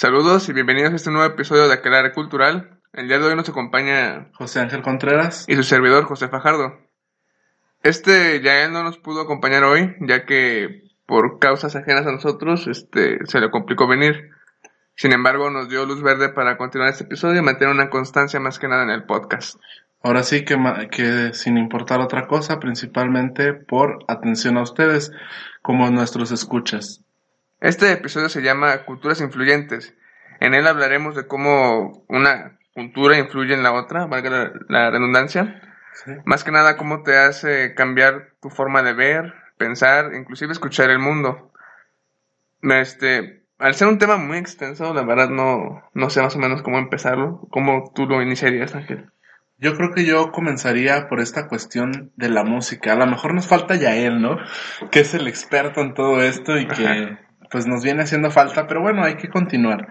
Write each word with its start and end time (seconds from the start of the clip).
Saludos 0.00 0.48
y 0.48 0.54
bienvenidos 0.54 0.94
a 0.94 0.96
este 0.96 1.10
nuevo 1.10 1.26
episodio 1.26 1.68
de 1.68 1.74
Aquelarre 1.74 2.14
Cultural. 2.14 2.80
El 2.94 3.08
día 3.08 3.18
de 3.18 3.26
hoy 3.26 3.36
nos 3.36 3.50
acompaña 3.50 4.30
José 4.32 4.60
Ángel 4.60 4.80
Contreras 4.80 5.44
y 5.46 5.54
su 5.56 5.62
servidor 5.62 6.04
José 6.04 6.28
Fajardo. 6.28 6.78
Este 7.82 8.40
ya 8.40 8.64
él 8.64 8.72
no 8.72 8.82
nos 8.82 8.96
pudo 8.96 9.20
acompañar 9.20 9.62
hoy, 9.62 9.94
ya 10.00 10.24
que 10.24 10.84
por 11.04 11.38
causas 11.38 11.76
ajenas 11.76 12.06
a 12.06 12.12
nosotros, 12.12 12.66
este, 12.66 13.18
se 13.26 13.40
le 13.40 13.50
complicó 13.50 13.86
venir. 13.86 14.30
Sin 14.96 15.12
embargo, 15.12 15.50
nos 15.50 15.68
dio 15.68 15.84
luz 15.84 16.00
verde 16.02 16.30
para 16.30 16.56
continuar 16.56 16.88
este 16.88 17.04
episodio 17.04 17.40
y 17.40 17.44
mantener 17.44 17.74
una 17.74 17.90
constancia 17.90 18.40
más 18.40 18.58
que 18.58 18.68
nada 18.68 18.84
en 18.84 18.90
el 18.90 19.04
podcast. 19.04 19.60
Ahora 20.02 20.22
sí 20.22 20.46
que, 20.46 20.56
que 20.90 21.34
sin 21.34 21.58
importar 21.58 22.00
otra 22.00 22.26
cosa, 22.26 22.58
principalmente 22.58 23.52
por 23.52 23.98
atención 24.08 24.56
a 24.56 24.62
ustedes, 24.62 25.12
como 25.60 25.90
nuestros 25.90 26.32
escuchas. 26.32 27.04
Este 27.60 27.92
episodio 27.92 28.30
se 28.30 28.40
llama 28.40 28.84
Culturas 28.84 29.20
Influyentes. 29.20 29.94
En 30.40 30.54
él 30.54 30.66
hablaremos 30.66 31.14
de 31.14 31.26
cómo 31.26 32.04
una 32.08 32.58
cultura 32.72 33.18
influye 33.18 33.52
en 33.52 33.62
la 33.62 33.72
otra, 33.72 34.06
valga 34.06 34.50
la, 34.68 34.90
redundancia. 34.90 35.60
Más 36.24 36.42
que 36.42 36.52
nada 36.52 36.78
cómo 36.78 37.02
te 37.02 37.18
hace 37.18 37.74
cambiar 37.74 38.30
tu 38.40 38.48
forma 38.48 38.82
de 38.82 38.94
ver, 38.94 39.34
pensar, 39.58 40.14
inclusive 40.14 40.52
escuchar 40.52 40.88
el 40.88 41.00
mundo. 41.00 41.52
Este, 42.62 43.42
al 43.58 43.74
ser 43.74 43.88
un 43.88 43.98
tema 43.98 44.16
muy 44.16 44.38
extenso, 44.38 44.94
la 44.94 45.02
verdad 45.02 45.28
no, 45.28 45.82
no 45.92 46.08
sé 46.08 46.22
más 46.22 46.36
o 46.36 46.38
menos 46.38 46.62
cómo 46.62 46.78
empezarlo. 46.78 47.46
¿Cómo 47.50 47.92
tú 47.94 48.06
lo 48.06 48.22
iniciarías, 48.22 48.74
Ángel? 48.74 49.10
Yo 49.58 49.76
creo 49.76 49.92
que 49.92 50.06
yo 50.06 50.32
comenzaría 50.32 51.08
por 51.08 51.20
esta 51.20 51.46
cuestión 51.46 52.10
de 52.16 52.30
la 52.30 52.42
música. 52.42 52.94
A 52.94 52.96
lo 52.96 53.06
mejor 53.06 53.34
nos 53.34 53.46
falta 53.46 53.76
Yael, 53.76 54.22
¿no? 54.22 54.38
Que 54.90 55.00
es 55.00 55.12
el 55.12 55.28
experto 55.28 55.82
en 55.82 55.92
todo 55.92 56.22
esto 56.22 56.56
y 56.56 56.66
que 56.66 57.18
pues 57.50 57.66
nos 57.66 57.82
viene 57.82 58.02
haciendo 58.02 58.30
falta, 58.30 58.66
pero 58.66 58.80
bueno, 58.80 59.04
hay 59.04 59.16
que 59.16 59.28
continuar. 59.28 59.88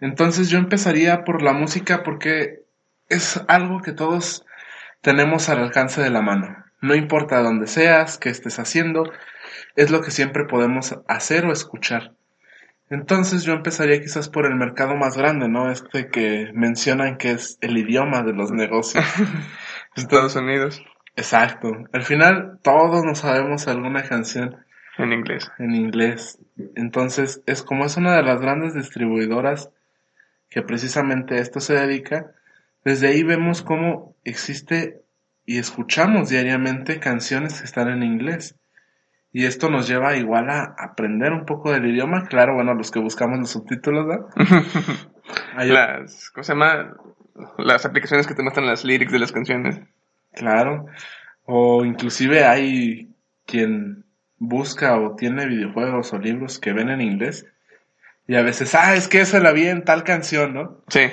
Entonces 0.00 0.48
yo 0.50 0.58
empezaría 0.58 1.24
por 1.24 1.42
la 1.42 1.52
música 1.52 2.02
porque 2.02 2.62
es 3.08 3.42
algo 3.48 3.82
que 3.82 3.92
todos 3.92 4.44
tenemos 5.00 5.48
al 5.48 5.58
alcance 5.58 6.00
de 6.00 6.10
la 6.10 6.22
mano. 6.22 6.64
No 6.80 6.94
importa 6.94 7.42
dónde 7.42 7.66
seas, 7.66 8.18
qué 8.18 8.28
estés 8.28 8.58
haciendo, 8.58 9.04
es 9.76 9.90
lo 9.90 10.00
que 10.00 10.10
siempre 10.10 10.44
podemos 10.44 10.98
hacer 11.06 11.46
o 11.46 11.52
escuchar. 11.52 12.14
Entonces 12.90 13.44
yo 13.44 13.52
empezaría 13.52 14.00
quizás 14.00 14.28
por 14.28 14.44
el 14.44 14.54
mercado 14.54 14.96
más 14.96 15.16
grande, 15.16 15.48
¿no? 15.48 15.70
Este 15.70 16.08
que 16.08 16.50
mencionan 16.54 17.16
que 17.16 17.30
es 17.30 17.56
el 17.60 17.78
idioma 17.78 18.22
de 18.22 18.32
los 18.32 18.50
negocios. 18.50 19.04
Estados 19.96 20.36
Unidos. 20.36 20.82
Exacto. 21.16 21.70
Al 21.92 22.02
final 22.02 22.58
todos 22.62 23.04
nos 23.04 23.20
sabemos 23.20 23.68
alguna 23.68 24.02
canción 24.02 24.56
en 24.98 25.12
inglés. 25.12 25.50
En 25.58 25.74
inglés. 25.74 26.38
Entonces, 26.74 27.42
es 27.46 27.62
como 27.62 27.84
es 27.84 27.96
una 27.96 28.16
de 28.16 28.22
las 28.22 28.40
grandes 28.40 28.74
distribuidoras 28.74 29.70
que 30.50 30.62
precisamente 30.62 31.36
a 31.36 31.38
esto 31.38 31.60
se 31.60 31.74
dedica, 31.74 32.32
desde 32.84 33.08
ahí 33.08 33.22
vemos 33.22 33.62
cómo 33.62 34.16
existe 34.24 35.02
y 35.46 35.58
escuchamos 35.58 36.28
diariamente 36.28 37.00
canciones 37.00 37.58
que 37.58 37.64
están 37.64 37.88
en 37.88 38.02
inglés. 38.02 38.56
Y 39.32 39.46
esto 39.46 39.70
nos 39.70 39.88
lleva 39.88 40.16
igual 40.16 40.50
a 40.50 40.74
aprender 40.78 41.32
un 41.32 41.46
poco 41.46 41.72
del 41.72 41.86
idioma. 41.86 42.26
Claro, 42.28 42.54
bueno, 42.54 42.74
los 42.74 42.90
que 42.90 42.98
buscamos 42.98 43.38
los 43.38 43.50
subtítulos, 43.50 44.06
¿no? 44.06 44.28
las, 45.64 46.30
¿cómo 46.30 46.44
se 46.44 46.52
llama? 46.52 46.94
Las 47.56 47.86
aplicaciones 47.86 48.26
que 48.26 48.34
te 48.34 48.42
muestran 48.42 48.66
las 48.66 48.84
lyrics 48.84 49.12
de 49.12 49.18
las 49.18 49.32
canciones. 49.32 49.80
Claro. 50.34 50.84
O 51.46 51.84
inclusive 51.84 52.44
hay 52.44 53.08
quien 53.46 54.04
busca 54.42 54.98
o 54.98 55.14
tiene 55.14 55.46
videojuegos 55.46 56.12
o 56.12 56.18
libros 56.18 56.58
que 56.58 56.72
ven 56.72 56.90
en 56.90 57.00
inglés. 57.00 57.46
Y 58.26 58.34
a 58.34 58.42
veces, 58.42 58.74
ah, 58.74 58.94
es 58.94 59.08
que 59.08 59.20
eso 59.20 59.38
la 59.40 59.52
vi 59.52 59.66
en 59.66 59.84
tal 59.84 60.04
canción, 60.04 60.54
¿no? 60.54 60.82
Sí. 60.88 61.10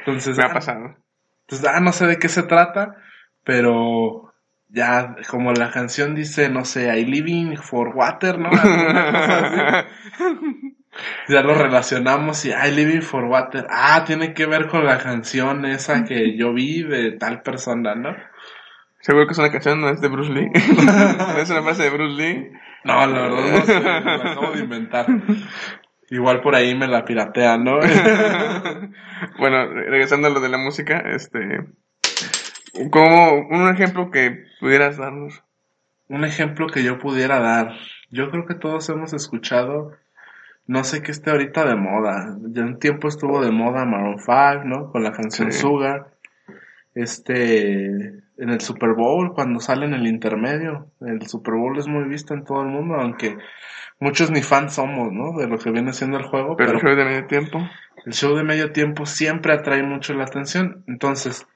Entonces, 0.00 0.36
me 0.36 0.44
ha 0.44 0.48
ah, 0.48 0.54
pasado. 0.54 0.96
Entonces, 1.42 1.68
ah, 1.68 1.80
no 1.80 1.92
sé 1.92 2.06
de 2.06 2.18
qué 2.18 2.28
se 2.28 2.42
trata, 2.42 2.96
pero 3.44 4.32
ya 4.68 5.16
como 5.28 5.52
la 5.52 5.70
canción 5.70 6.14
dice, 6.14 6.48
no 6.48 6.64
sé, 6.64 6.98
I 6.98 7.04
living 7.04 7.56
for 7.56 7.88
water, 7.94 8.38
¿no? 8.38 8.50
ya 11.28 11.42
lo 11.42 11.54
relacionamos 11.54 12.44
y 12.44 12.50
I 12.50 12.70
living 12.74 13.02
for 13.02 13.24
water. 13.24 13.66
Ah, 13.70 14.04
tiene 14.06 14.34
que 14.34 14.46
ver 14.46 14.68
con 14.68 14.84
la 14.84 14.98
canción 14.98 15.64
esa 15.64 16.04
que 16.04 16.36
yo 16.36 16.52
vi 16.52 16.82
de 16.82 17.12
tal 17.12 17.42
persona, 17.42 17.94
¿no? 17.94 18.14
Seguro 19.00 19.26
que 19.26 19.32
es 19.32 19.38
una 19.38 19.52
canción, 19.52 19.80
no 19.80 19.90
es 19.90 20.00
de 20.00 20.08
Bruce 20.08 20.32
Lee. 20.32 20.50
¿No 20.52 21.38
es 21.38 21.50
una 21.50 21.62
frase 21.62 21.84
de 21.84 21.90
Bruce 21.90 22.16
Lee? 22.16 22.52
No, 22.84 23.06
la 23.06 23.22
verdad 23.22 23.52
no 23.52 23.64
sé, 23.64 23.80
la 23.80 23.96
acabo 23.98 24.52
de 24.52 24.60
inventar. 24.60 25.06
Igual 26.10 26.40
por 26.40 26.54
ahí 26.54 26.74
me 26.74 26.88
la 26.88 27.04
piratean, 27.04 27.64
¿no? 27.64 27.78
bueno, 29.38 29.66
regresando 29.66 30.28
a 30.28 30.30
lo 30.30 30.40
de 30.40 30.48
la 30.48 30.58
música, 30.58 30.98
este... 30.98 31.66
Como 32.90 33.34
un 33.48 33.68
ejemplo 33.68 34.10
que 34.10 34.44
pudieras 34.60 34.96
darnos. 34.96 35.42
Un 36.08 36.24
ejemplo 36.24 36.68
que 36.68 36.82
yo 36.82 36.98
pudiera 36.98 37.40
dar. 37.40 37.74
Yo 38.10 38.30
creo 38.30 38.46
que 38.46 38.54
todos 38.54 38.88
hemos 38.88 39.12
escuchado, 39.12 39.92
no 40.66 40.84
sé 40.84 41.02
qué 41.02 41.10
esté 41.10 41.30
ahorita 41.30 41.64
de 41.64 41.76
moda. 41.76 42.36
Ya 42.40 42.62
un 42.62 42.78
tiempo 42.78 43.08
estuvo 43.08 43.42
de 43.42 43.50
moda 43.50 43.84
Maroon 43.84 44.18
5, 44.18 44.64
¿no? 44.64 44.90
Con 44.90 45.02
la 45.02 45.12
canción 45.12 45.52
Sugar. 45.52 46.17
Este, 46.98 47.86
en 47.86 48.50
el 48.50 48.60
Super 48.60 48.94
Bowl, 48.94 49.32
cuando 49.32 49.60
sale 49.60 49.86
en 49.86 49.94
el 49.94 50.08
intermedio. 50.08 50.88
El 51.00 51.28
Super 51.28 51.54
Bowl 51.54 51.78
es 51.78 51.86
muy 51.86 52.08
visto 52.08 52.34
en 52.34 52.44
todo 52.44 52.62
el 52.62 52.68
mundo, 52.68 52.96
aunque 52.96 53.38
muchos 54.00 54.32
ni 54.32 54.42
fans 54.42 54.74
somos, 54.74 55.12
¿no? 55.12 55.38
De 55.38 55.46
lo 55.46 55.58
que 55.58 55.70
viene 55.70 55.92
siendo 55.92 56.16
el 56.16 56.24
juego. 56.24 56.56
Pero, 56.56 56.72
el 56.72 56.80
show 56.80 56.96
de 56.96 57.04
medio 57.04 57.26
tiempo. 57.26 57.60
El 58.04 58.12
show 58.12 58.34
de 58.34 58.42
medio 58.42 58.72
tiempo 58.72 59.06
siempre 59.06 59.52
atrae 59.52 59.84
mucho 59.84 60.12
la 60.14 60.24
atención. 60.24 60.82
Entonces, 60.88 61.46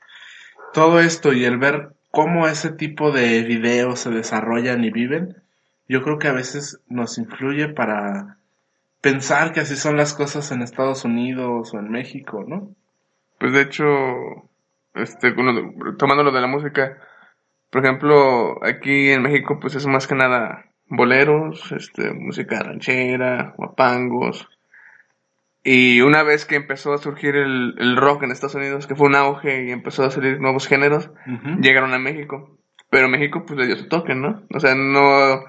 todo 0.72 1.00
esto 1.00 1.32
y 1.32 1.44
el 1.44 1.58
ver 1.58 1.90
cómo 2.12 2.46
ese 2.46 2.70
tipo 2.70 3.10
de 3.10 3.42
videos 3.42 3.98
se 3.98 4.10
desarrollan 4.10 4.84
y 4.84 4.92
viven, 4.92 5.42
yo 5.88 6.02
creo 6.02 6.20
que 6.20 6.28
a 6.28 6.32
veces 6.32 6.78
nos 6.88 7.18
influye 7.18 7.68
para 7.68 8.36
pensar 9.00 9.52
que 9.52 9.58
así 9.60 9.74
son 9.74 9.96
las 9.96 10.14
cosas 10.14 10.52
en 10.52 10.62
Estados 10.62 11.04
Unidos 11.04 11.74
o 11.74 11.80
en 11.80 11.90
México, 11.90 12.44
¿no? 12.46 12.70
Pues 13.38 13.52
de 13.52 13.62
hecho, 13.62 13.84
este, 14.94 15.34
tomando 15.98 16.22
lo 16.22 16.32
de 16.32 16.40
la 16.40 16.46
música, 16.46 16.98
por 17.70 17.84
ejemplo, 17.84 18.62
aquí 18.64 19.10
en 19.10 19.22
México, 19.22 19.58
pues 19.58 19.74
es 19.74 19.86
más 19.86 20.06
que 20.06 20.14
nada 20.14 20.66
boleros, 20.86 21.72
este, 21.72 22.12
música 22.12 22.62
ranchera, 22.62 23.54
guapangos. 23.56 24.46
Y 25.64 26.00
una 26.00 26.22
vez 26.22 26.44
que 26.44 26.56
empezó 26.56 26.92
a 26.92 26.98
surgir 26.98 27.36
el, 27.36 27.96
rock 27.96 28.24
en 28.24 28.30
Estados 28.30 28.56
Unidos, 28.56 28.86
que 28.86 28.94
fue 28.94 29.06
un 29.06 29.14
auge 29.14 29.64
y 29.64 29.70
empezó 29.70 30.04
a 30.04 30.10
salir 30.10 30.40
nuevos 30.40 30.66
géneros, 30.66 31.10
llegaron 31.60 31.94
a 31.94 31.98
México. 31.98 32.58
Pero 32.90 33.08
México, 33.08 33.44
pues 33.46 33.58
le 33.58 33.66
dio 33.66 33.76
su 33.76 33.88
toque, 33.88 34.14
¿no? 34.14 34.42
O 34.52 34.60
sea, 34.60 34.74
no. 34.74 35.44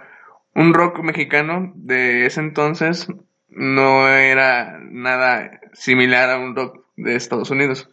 Un 0.56 0.74
rock 0.74 1.00
mexicano 1.00 1.74
de 1.76 2.28
ese 2.28 2.40
entonces 2.40 3.08
no 3.50 4.08
era 4.08 4.78
nada 4.80 5.60
similar 5.74 6.30
a 6.30 6.38
un 6.38 6.56
rock 6.56 6.86
de 6.96 7.16
Estados 7.16 7.50
Unidos. 7.50 7.90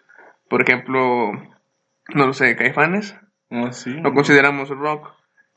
Por 0.50 0.62
ejemplo, 0.62 1.32
no 2.12 2.26
lo 2.26 2.34
sé, 2.34 2.56
Caifanes. 2.56 3.14
Ah, 3.50 3.72
sí. 3.72 3.90
Lo 3.90 4.12
consideramos 4.12 4.68
rock. 4.68 5.12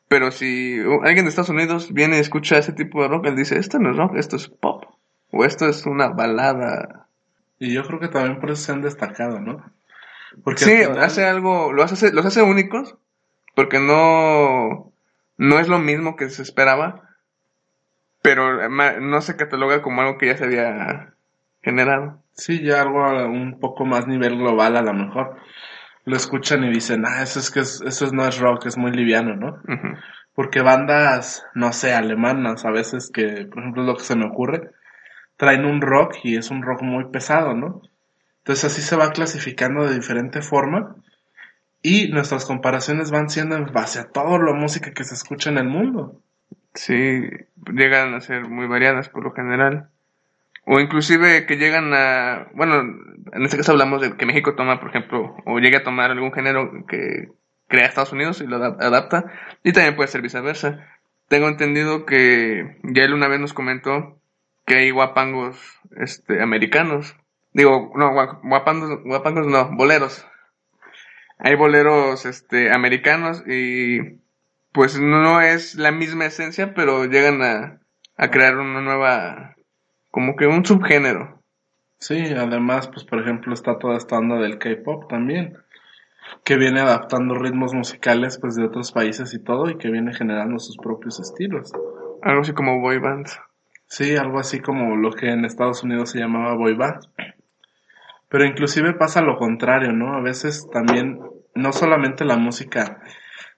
Pero 0.08 0.30
si 0.30 0.80
alguien 1.04 1.26
de 1.26 1.30
Estados 1.30 1.50
Unidos 1.50 1.92
viene 1.92 2.18
y 2.18 2.20
escucha 2.20 2.60
ese 2.60 2.74
tipo 2.74 3.02
de 3.02 3.08
rock, 3.08 3.26
él 3.26 3.36
dice, 3.36 3.58
esto 3.58 3.80
no 3.80 3.90
es 3.90 3.98
rock, 3.98 4.16
esto 4.18 4.36
es 4.36 4.48
pop. 4.50 4.86
O 5.32 5.46
esto 5.46 5.68
es 5.68 5.88
una 5.88 6.10
balada. 6.10 7.08
Y 7.58 7.74
yo 7.74 7.84
creo 7.88 8.00
que 8.00 8.08
también 8.08 8.40
por 8.40 8.52
eso 8.52 8.62
se 8.62 8.72
han 8.72 8.84
destacado, 8.84 9.40
¿no? 9.40 9.66
Porque 10.44 10.64
sí, 10.64 10.84
hace 10.84 11.26
algo, 11.26 11.74
los 11.74 11.92
hace, 11.92 12.14
los 12.14 12.28
hace 12.28 12.44
únicos, 12.44 12.96
porque 13.56 13.80
no, 13.80 14.92
no 15.38 15.60
es 15.60 15.68
lo 15.68 15.80
mismo 15.80 16.16
que 16.16 16.30
se 16.30 16.44
esperaba, 16.44 17.10
pero 18.22 18.70
no 18.70 19.22
se 19.22 19.36
cataloga 19.38 19.82
como 19.82 20.02
algo 20.02 20.20
que 20.20 20.28
ya 20.28 20.38
se 20.38 20.44
había 20.44 21.16
generado. 21.64 22.23
Sí, 22.34 22.64
ya 22.64 22.82
algo 22.82 23.04
a 23.06 23.28
un 23.28 23.60
poco 23.60 23.86
más 23.86 24.08
nivel 24.08 24.38
global 24.38 24.76
a 24.76 24.82
lo 24.82 24.94
mejor. 24.94 25.38
Lo 26.06 26.18
escuchan 26.18 26.64
y 26.64 26.72
dicen, 26.72 27.06
ah, 27.06 27.22
eso 27.22 27.40
es 27.40 27.52
que 27.52 27.62
eso 27.62 28.12
no 28.12 28.28
es 28.28 28.40
rock, 28.40 28.66
es 28.66 28.78
muy 28.78 28.92
liviano, 28.92 29.36
¿no? 29.36 29.62
Porque 30.36 30.62
bandas, 30.62 31.46
no 31.54 31.72
sé, 31.72 31.94
alemanas, 31.94 32.66
a 32.66 32.72
veces 32.72 33.12
que, 33.14 33.46
por 33.46 33.60
ejemplo, 33.60 33.84
es 33.84 33.88
lo 33.88 33.96
que 33.96 34.04
se 34.04 34.16
me 34.16 34.26
ocurre, 34.26 34.72
traen 35.38 35.66
un 35.66 35.82
rock 35.82 36.16
y 36.24 36.36
es 36.36 36.50
un 36.50 36.64
rock 36.64 36.82
muy 36.82 37.06
pesado, 37.06 37.54
¿no? 37.54 37.82
Entonces 38.40 38.66
así 38.66 38.82
se 38.82 38.98
va 38.98 39.12
clasificando 39.12 39.86
de 39.86 39.96
diferente 39.96 40.42
forma 40.42 40.96
y 41.82 42.10
nuestras 42.10 42.46
comparaciones 42.46 43.12
van 43.12 43.30
siendo 43.30 43.56
en 43.56 43.72
base 43.72 44.00
a 44.00 44.10
toda 44.10 44.40
la 44.40 44.54
música 44.54 44.92
que 44.92 45.04
se 45.04 45.14
escucha 45.14 45.50
en 45.50 45.60
el 45.60 45.68
mundo. 45.68 46.20
Sí, 46.74 47.22
llegan 47.74 48.14
a 48.16 48.22
ser 48.22 48.50
muy 48.50 48.68
variadas 48.68 49.08
por 49.10 49.24
lo 49.24 49.32
general. 49.32 49.90
O 50.66 50.80
inclusive 50.80 51.46
que 51.46 51.58
llegan 51.58 51.94
a, 51.94 52.48
bueno, 52.54 52.82
en 53.34 53.44
este 53.44 53.58
caso 53.58 53.74
hablamos 53.74 54.02
de 54.02 54.16
que 54.16 54.26
México 54.26 54.56
toma, 54.56 54.80
por 54.80 54.90
ejemplo, 54.90 55.36
o 55.46 55.60
llega 55.60 55.80
a 55.80 55.84
tomar 55.84 56.12
algún 56.12 56.32
género 56.32 56.86
que 56.88 57.30
crea 57.68 57.86
Estados 57.86 58.14
Unidos 58.14 58.40
y 58.42 58.48
lo 58.48 58.58
adapta, 58.58 59.26
y 59.64 59.74
también 59.74 59.96
puede 59.96 60.08
ser 60.08 60.22
viceversa. 60.22 60.88
Tengo 61.28 61.48
entendido 61.48 62.06
que 62.06 62.78
ya 62.84 63.04
él 63.04 63.14
una 63.14 63.28
vez 63.28 63.40
nos 63.40 63.54
comentó 63.54 64.20
que 64.66 64.76
hay 64.76 64.92
guapangos 64.92 65.58
este, 65.98 66.42
americanos. 66.42 67.16
Digo, 67.52 67.92
no, 67.96 68.14
guapangos, 68.44 69.04
guapangos 69.04 69.48
no, 69.48 69.76
boleros. 69.76 70.26
Hay 71.40 71.56
boleros 71.56 72.26
este, 72.26 72.72
americanos 72.72 73.44
y 73.48 74.20
pues 74.72 75.00
no 75.00 75.42
es 75.42 75.76
la 75.76 75.92
misma 75.92 76.26
esencia, 76.26 76.74
pero 76.74 77.06
llegan 77.06 77.42
a, 77.42 77.80
a 78.18 78.32
crear 78.32 78.58
una 78.58 78.82
nueva, 78.82 79.56
como 80.14 80.36
que 80.36 80.46
un 80.46 80.64
subgénero. 80.64 81.40
Sí, 81.98 82.24
además, 82.38 82.88
pues 82.88 83.04
por 83.04 83.20
ejemplo 83.20 83.52
está 83.52 83.80
toda 83.80 83.98
esta 83.98 84.20
onda 84.20 84.36
del 84.36 84.60
K-pop 84.60 85.10
también, 85.10 85.58
que 86.44 86.56
viene 86.56 86.82
adaptando 86.82 87.34
ritmos 87.34 87.74
musicales 87.74 88.38
pues 88.38 88.54
de 88.54 88.64
otros 88.64 88.92
países 88.92 89.34
y 89.34 89.44
todo 89.44 89.72
y 89.72 89.78
que 89.80 89.90
viene 89.90 90.14
generando 90.14 90.60
sus 90.60 90.78
propios 90.78 91.20
estilos. 91.20 91.72
Algo 92.22 92.42
así 92.42 92.54
como 92.54 92.80
boy 92.80 93.00
band. 93.00 93.26
Sí, 93.88 94.16
algo 94.16 94.38
así 94.38 94.60
como 94.60 94.96
lo 94.98 95.14
que 95.14 95.32
en 95.32 95.46
Estados 95.46 95.82
Unidos 95.82 96.12
se 96.12 96.20
llamaba 96.20 96.54
boy 96.54 96.76
band. 96.76 97.08
Pero 98.30 98.46
inclusive 98.46 98.94
pasa 98.94 99.22
lo 99.22 99.38
contrario, 99.38 99.94
¿no? 99.94 100.14
A 100.14 100.22
veces 100.22 100.70
también 100.72 101.22
no 101.56 101.74
solamente 101.74 102.24
la 102.24 102.38
música 102.38 103.02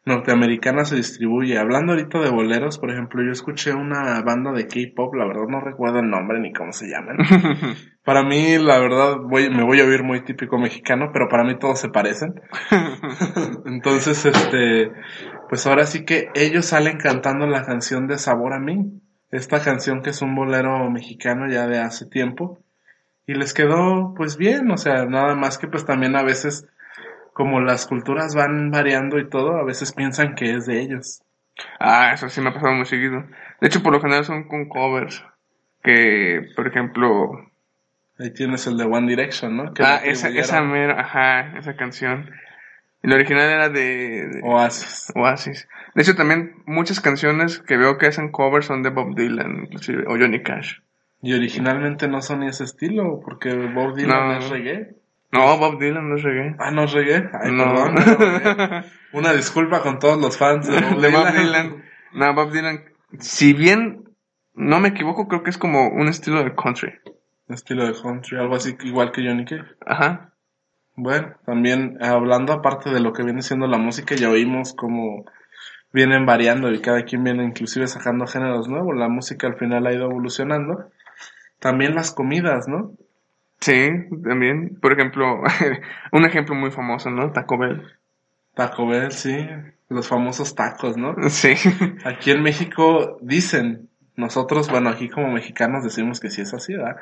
norteamericana 0.05 0.85
se 0.85 0.95
distribuye. 0.95 1.57
Hablando 1.57 1.93
ahorita 1.93 2.19
de 2.19 2.29
boleros, 2.29 2.77
por 2.77 2.91
ejemplo, 2.91 3.23
yo 3.23 3.31
escuché 3.31 3.73
una 3.73 4.21
banda 4.21 4.51
de 4.51 4.67
K-pop, 4.67 5.13
la 5.15 5.25
verdad 5.25 5.47
no 5.49 5.59
recuerdo 5.59 5.99
el 5.99 6.09
nombre 6.09 6.39
ni 6.39 6.53
cómo 6.53 6.71
se 6.71 6.87
llaman. 6.87 7.17
para 8.05 8.23
mí, 8.23 8.57
la 8.59 8.79
verdad, 8.79 9.17
voy, 9.27 9.49
me 9.49 9.63
voy 9.63 9.81
a 9.81 9.85
oír 9.85 10.03
muy 10.03 10.23
típico 10.23 10.59
mexicano, 10.59 11.09
pero 11.11 11.27
para 11.27 11.43
mí 11.43 11.57
todos 11.57 11.79
se 11.79 11.89
parecen. 11.89 12.35
Entonces, 13.65 14.25
este, 14.25 14.91
pues 15.49 15.65
ahora 15.65 15.85
sí 15.87 16.05
que 16.05 16.29
ellos 16.35 16.67
salen 16.67 16.97
cantando 16.97 17.47
la 17.47 17.63
canción 17.63 18.07
de 18.07 18.19
Sabor 18.19 18.53
a 18.53 18.59
mí. 18.59 19.01
Esta 19.31 19.59
canción 19.61 20.01
que 20.01 20.11
es 20.11 20.21
un 20.21 20.35
bolero 20.35 20.89
mexicano 20.91 21.51
ya 21.51 21.67
de 21.67 21.79
hace 21.79 22.05
tiempo. 22.05 22.59
Y 23.27 23.33
les 23.33 23.55
quedó 23.55 24.13
pues 24.15 24.37
bien, 24.37 24.69
o 24.69 24.77
sea, 24.77 25.05
nada 25.05 25.33
más 25.33 25.57
que 25.57 25.67
pues 25.67 25.83
también 25.83 26.15
a 26.15 26.21
veces 26.21 26.67
como 27.35 27.59
las 27.59 27.85
culturas 27.85 28.33
van 28.33 28.71
variando 28.71 29.19
y 29.19 29.27
todo, 29.29 29.57
a 29.57 29.65
veces 29.65 29.91
piensan 29.91 30.35
que 30.35 30.53
es 30.55 30.65
de 30.65 30.79
ellos. 30.79 31.21
Ah, 31.81 32.13
eso 32.13 32.29
sí 32.29 32.39
me 32.39 32.47
ha 32.47 32.53
pasado 32.53 32.71
muy 32.71 32.85
seguido. 32.85 33.25
De 33.59 33.67
hecho, 33.67 33.83
por 33.83 33.91
lo 33.91 33.99
general 33.99 34.23
son 34.23 34.47
con 34.47 34.69
covers. 34.69 35.21
Que, 35.83 36.47
por 36.55 36.65
ejemplo... 36.65 37.51
Ahí 38.17 38.31
tienes 38.31 38.65
el 38.67 38.77
de 38.77 38.85
One 38.85 39.09
Direction, 39.09 39.57
¿no? 39.57 39.73
ah, 39.81 39.99
esa, 40.05 40.29
esa 40.29 40.61
mera, 40.61 41.01
ajá, 41.01 41.57
esa 41.59 41.75
canción. 41.75 42.29
El 43.03 43.11
original 43.11 43.49
era 43.49 43.67
de, 43.67 44.39
Oasis. 44.41 45.11
Oasis. 45.13 45.67
De 45.93 46.03
hecho, 46.03 46.15
también 46.15 46.63
muchas 46.65 47.01
canciones 47.01 47.59
que 47.59 47.75
veo 47.75 47.97
que 47.97 48.07
hacen 48.07 48.31
covers 48.31 48.67
son 48.67 48.81
de 48.81 48.91
Bob 48.91 49.13
Dylan, 49.13 49.65
inclusive, 49.65 50.05
o 50.07 50.11
Johnny 50.17 50.41
Cash. 50.41 50.77
Y 51.21 51.33
originalmente 51.33 52.07
no 52.07 52.21
son 52.21 52.43
ese 52.43 52.63
estilo, 52.63 53.19
porque 53.25 53.53
Bob 53.53 53.93
Dylan 53.93 54.37
es 54.37 54.49
reggae. 54.49 54.95
No, 55.35 55.57
Bob 55.57 55.79
Dylan 55.79 56.09
no 56.09 56.15
es 56.15 56.23
reggae. 56.23 56.55
Ah, 56.59 56.71
no 56.71 56.83
es 56.83 56.93
reggae. 56.93 57.29
Ay, 57.33 57.51
perdón. 57.57 58.85
Una 59.13 59.33
disculpa 59.33 59.81
con 59.81 59.99
todos 59.99 60.19
los 60.19 60.37
fans 60.37 60.67
de 60.67 60.81
Bob, 60.81 61.31
Dylan. 61.33 61.83
No, 62.13 62.33
Bob 62.33 62.51
Dylan, 62.51 62.83
si 63.19 63.53
bien 63.53 64.09
no 64.53 64.79
me 64.79 64.89
equivoco, 64.89 65.27
creo 65.27 65.43
que 65.43 65.49
es 65.49 65.57
como 65.57 65.89
un 65.89 66.07
estilo 66.07 66.43
de 66.43 66.55
country. 66.55 66.93
Un 67.47 67.55
estilo 67.55 67.85
de 67.85 67.93
country, 68.01 68.37
algo 68.37 68.55
así 68.55 68.75
igual 68.83 69.11
que 69.11 69.25
Johnny 69.25 69.45
Cage. 69.45 69.75
Ajá. 69.85 70.31
Bueno, 70.95 71.35
también 71.45 71.97
hablando 72.01 72.53
aparte 72.53 72.89
de 72.89 73.01
lo 73.01 73.11
que 73.11 73.23
viene 73.23 73.41
siendo 73.41 73.67
la 73.67 73.77
música, 73.77 74.15
ya 74.15 74.29
oímos 74.29 74.73
cómo 74.73 75.25
vienen 75.91 76.25
variando 76.25 76.71
y 76.71 76.79
cada 76.79 77.03
quien 77.03 77.23
viene 77.23 77.43
inclusive 77.43 77.87
sacando 77.87 78.27
géneros 78.27 78.67
nuevos. 78.67 78.95
La 78.95 79.09
música 79.09 79.47
al 79.47 79.57
final 79.57 79.85
ha 79.87 79.93
ido 79.93 80.05
evolucionando. 80.05 80.89
También 81.59 81.95
las 81.95 82.11
comidas, 82.11 82.67
¿no? 82.67 82.93
Sí, 83.65 83.89
también. 84.23 84.77
Por 84.79 84.93
ejemplo, 84.93 85.41
un 86.11 86.23
ejemplo 86.23 86.53
muy 86.53 86.69
famoso, 86.69 87.09
¿no? 87.09 87.31
Taco 87.31 87.57
Bell. 87.57 87.81
Taco 88.53 88.85
Bell, 88.85 89.11
sí. 89.11 89.35
Los 89.89 90.07
famosos 90.07 90.53
tacos, 90.53 90.97
¿no? 90.97 91.15
Sí. 91.29 91.55
Aquí 92.05 92.29
en 92.29 92.43
México 92.43 93.17
dicen, 93.23 93.89
nosotros, 94.15 94.69
bueno, 94.69 94.91
aquí 94.91 95.09
como 95.09 95.31
mexicanos 95.31 95.83
decimos 95.83 96.19
que 96.19 96.29
sí 96.29 96.41
es 96.41 96.53
así, 96.53 96.75
¿verdad? 96.75 96.97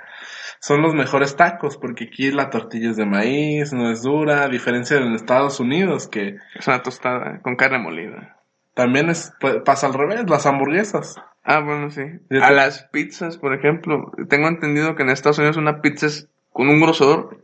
Son 0.61 0.81
los 0.81 0.93
mejores 0.93 1.35
tacos, 1.35 1.77
porque 1.77 2.05
aquí 2.05 2.31
la 2.31 2.49
tortilla 2.49 2.91
es 2.91 2.95
de 2.95 3.05
maíz, 3.05 3.73
no 3.73 3.91
es 3.91 4.01
dura, 4.01 4.43
a 4.43 4.47
diferencia 4.47 4.95
de 4.95 5.05
en 5.05 5.15
Estados 5.15 5.59
Unidos, 5.59 6.07
que... 6.07 6.37
Es 6.55 6.65
una 6.65 6.81
tostada 6.81 7.41
con 7.41 7.57
carne 7.57 7.79
molida. 7.79 8.37
También 8.73 9.09
es, 9.09 9.33
pasa 9.65 9.87
al 9.87 9.95
revés, 9.95 10.29
las 10.29 10.45
hamburguesas. 10.45 11.17
Ah, 11.43 11.59
bueno, 11.59 11.89
sí. 11.89 12.03
A 12.41 12.51
las 12.51 12.83
pizzas, 12.85 13.37
por 13.37 13.53
ejemplo. 13.53 14.13
Tengo 14.29 14.47
entendido 14.47 14.95
que 14.95 15.03
en 15.03 15.09
Estados 15.09 15.39
Unidos 15.39 15.57
una 15.57 15.81
pizza 15.81 16.05
es 16.05 16.29
con 16.53 16.69
un 16.69 16.79
grosor 16.79 17.43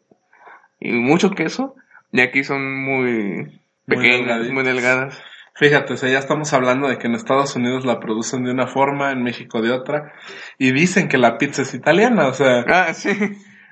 y 0.79 0.91
mucho 0.94 1.31
queso, 1.31 1.75
y 2.11 2.21
aquí 2.21 2.44
son 2.44 2.81
muy 2.81 3.61
pequeñas, 3.85 4.50
muy, 4.50 4.63
delgadas. 4.63 5.21
Fíjate, 5.56 5.94
o 5.94 5.97
sea, 5.97 6.09
ya 6.09 6.19
estamos 6.19 6.53
hablando 6.53 6.88
de 6.88 6.97
que 6.97 7.07
en 7.07 7.15
Estados 7.15 7.56
Unidos 7.56 7.83
la 7.83 8.00
producen 8.00 8.45
de 8.45 8.51
una 8.51 8.67
forma, 8.67 9.11
en 9.11 9.23
México 9.23 9.61
de 9.61 9.71
otra, 9.71 10.13
y 10.57 10.71
dicen 10.71 11.09
que 11.09 11.17
la 11.17 11.38
pizza 11.38 11.63
es 11.63 11.73
italiana, 11.73 12.27
o 12.27 12.33
sea. 12.33 12.63
Ah, 12.67 12.94
sí, 12.94 13.09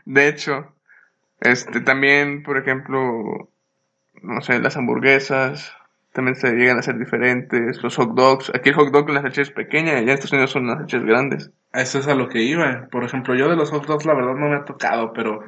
de 0.06 0.28
hecho. 0.28 0.74
Este, 1.40 1.82
también, 1.82 2.44
por 2.44 2.58
ejemplo, 2.58 3.00
no 4.22 4.42
sé, 4.42 4.60
las 4.60 4.76
hamburguesas, 4.76 5.74
también 6.18 6.36
se 6.36 6.52
llegan 6.56 6.80
a 6.80 6.82
ser 6.82 6.98
diferentes, 6.98 7.84
los 7.84 7.96
hot 7.96 8.16
dogs. 8.16 8.52
Aquí 8.56 8.70
el 8.70 8.76
hot 8.76 8.92
dog 8.92 9.08
las 9.12 9.24
leche 9.24 9.44
es 9.44 9.52
pequeña, 9.52 9.92
allá 9.92 10.02
en 10.02 10.10
Estados 10.10 10.32
Unidos 10.32 10.50
son 10.50 10.66
las 10.66 10.80
leches 10.80 11.04
grandes. 11.04 11.52
Eso 11.74 12.00
es 12.00 12.08
a 12.08 12.16
lo 12.16 12.28
que 12.28 12.42
iba. 12.42 12.88
Por 12.92 13.04
ejemplo, 13.04 13.36
yo 13.36 13.48
de 13.48 13.56
los 13.56 13.70
hot 13.70 13.86
dogs 13.86 14.04
la 14.08 14.16
verdad 14.16 14.34
no 14.34 14.50
me 14.50 14.56
ha 14.56 14.66
tocado, 14.66 15.14
pero 15.14 15.42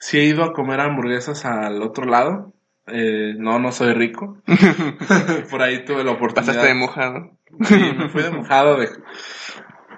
sí 0.00 0.18
he 0.18 0.24
ido 0.24 0.42
a 0.42 0.52
comer 0.54 0.80
hamburguesas 0.80 1.44
al 1.44 1.80
otro 1.82 2.04
lado. 2.04 2.52
Eh, 2.88 3.34
no, 3.38 3.60
no 3.60 3.70
soy 3.70 3.94
rico. 3.94 4.38
Por 5.52 5.62
ahí 5.62 5.84
tuve 5.84 6.02
la 6.02 6.10
oportunidad. 6.10 6.52
Pasaste 6.52 6.66
de 6.66 6.74
mojado. 6.74 7.30
Sí, 7.60 7.76
me 7.96 8.08
fui 8.08 8.24
de 8.24 8.30
mojado, 8.32 8.78
de, 8.78 8.88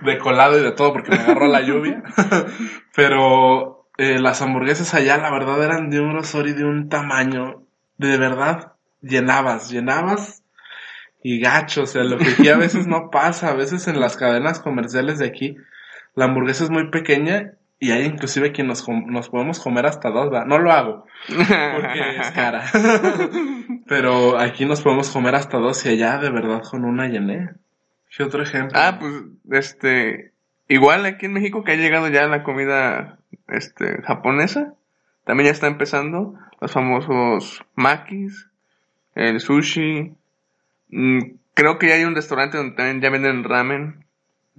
de 0.02 0.18
colado 0.18 0.58
y 0.58 0.62
de 0.62 0.72
todo 0.72 0.92
porque 0.92 1.12
me 1.12 1.16
agarró 1.16 1.46
la 1.46 1.62
lluvia. 1.62 2.02
pero 2.94 3.88
eh, 3.96 4.18
las 4.18 4.42
hamburguesas 4.42 4.92
allá 4.92 5.16
la 5.16 5.30
verdad 5.30 5.64
eran 5.64 5.88
de 5.88 6.00
un 6.00 6.12
grosor 6.12 6.46
y 6.46 6.52
de 6.52 6.66
un 6.66 6.90
tamaño. 6.90 7.62
De 7.96 8.18
verdad, 8.18 8.73
llenabas, 9.04 9.70
llenabas 9.70 10.42
y 11.22 11.40
gacho, 11.40 11.82
o 11.82 11.86
sea, 11.86 12.04
lo 12.04 12.18
que 12.18 12.28
aquí 12.30 12.48
a 12.48 12.56
veces 12.56 12.86
no 12.86 13.10
pasa, 13.10 13.50
a 13.50 13.54
veces 13.54 13.88
en 13.88 14.00
las 14.00 14.16
cadenas 14.16 14.60
comerciales 14.60 15.18
de 15.18 15.26
aquí, 15.26 15.56
la 16.14 16.26
hamburguesa 16.26 16.64
es 16.64 16.70
muy 16.70 16.90
pequeña 16.90 17.52
y 17.78 17.92
hay 17.92 18.04
inclusive 18.04 18.52
quien 18.52 18.66
nos, 18.66 18.86
nos 18.88 19.28
podemos 19.28 19.60
comer 19.60 19.86
hasta 19.86 20.10
dos, 20.10 20.30
¿verdad? 20.30 20.46
No 20.46 20.58
lo 20.58 20.72
hago, 20.72 21.06
porque 21.26 22.16
es 22.20 22.30
cara. 22.30 22.64
Pero 23.86 24.38
aquí 24.38 24.64
nos 24.64 24.82
podemos 24.82 25.10
comer 25.10 25.34
hasta 25.34 25.58
dos 25.58 25.84
y 25.86 25.90
allá 25.90 26.18
de 26.18 26.30
verdad 26.30 26.62
con 26.62 26.84
una 26.84 27.08
llené. 27.08 27.50
¿Qué 28.16 28.22
otro 28.22 28.42
ejemplo? 28.42 28.78
Ah, 28.80 28.98
pues, 29.00 29.14
este, 29.50 30.32
igual 30.68 31.04
aquí 31.04 31.26
en 31.26 31.32
México 31.32 31.64
que 31.64 31.72
ha 31.72 31.76
llegado 31.76 32.08
ya 32.08 32.26
la 32.26 32.42
comida, 32.42 33.18
este, 33.48 34.02
japonesa, 34.02 34.74
también 35.24 35.46
ya 35.46 35.52
está 35.52 35.66
empezando, 35.66 36.34
los 36.60 36.70
famosos 36.70 37.64
makis, 37.74 38.48
el 39.14 39.40
sushi. 39.40 40.12
Mm, 40.88 41.20
creo 41.54 41.78
que 41.78 41.88
ya 41.88 41.94
hay 41.94 42.04
un 42.04 42.14
restaurante 42.14 42.56
donde 42.56 42.76
también 42.76 43.00
ya 43.00 43.10
venden 43.10 43.44
ramen. 43.44 44.06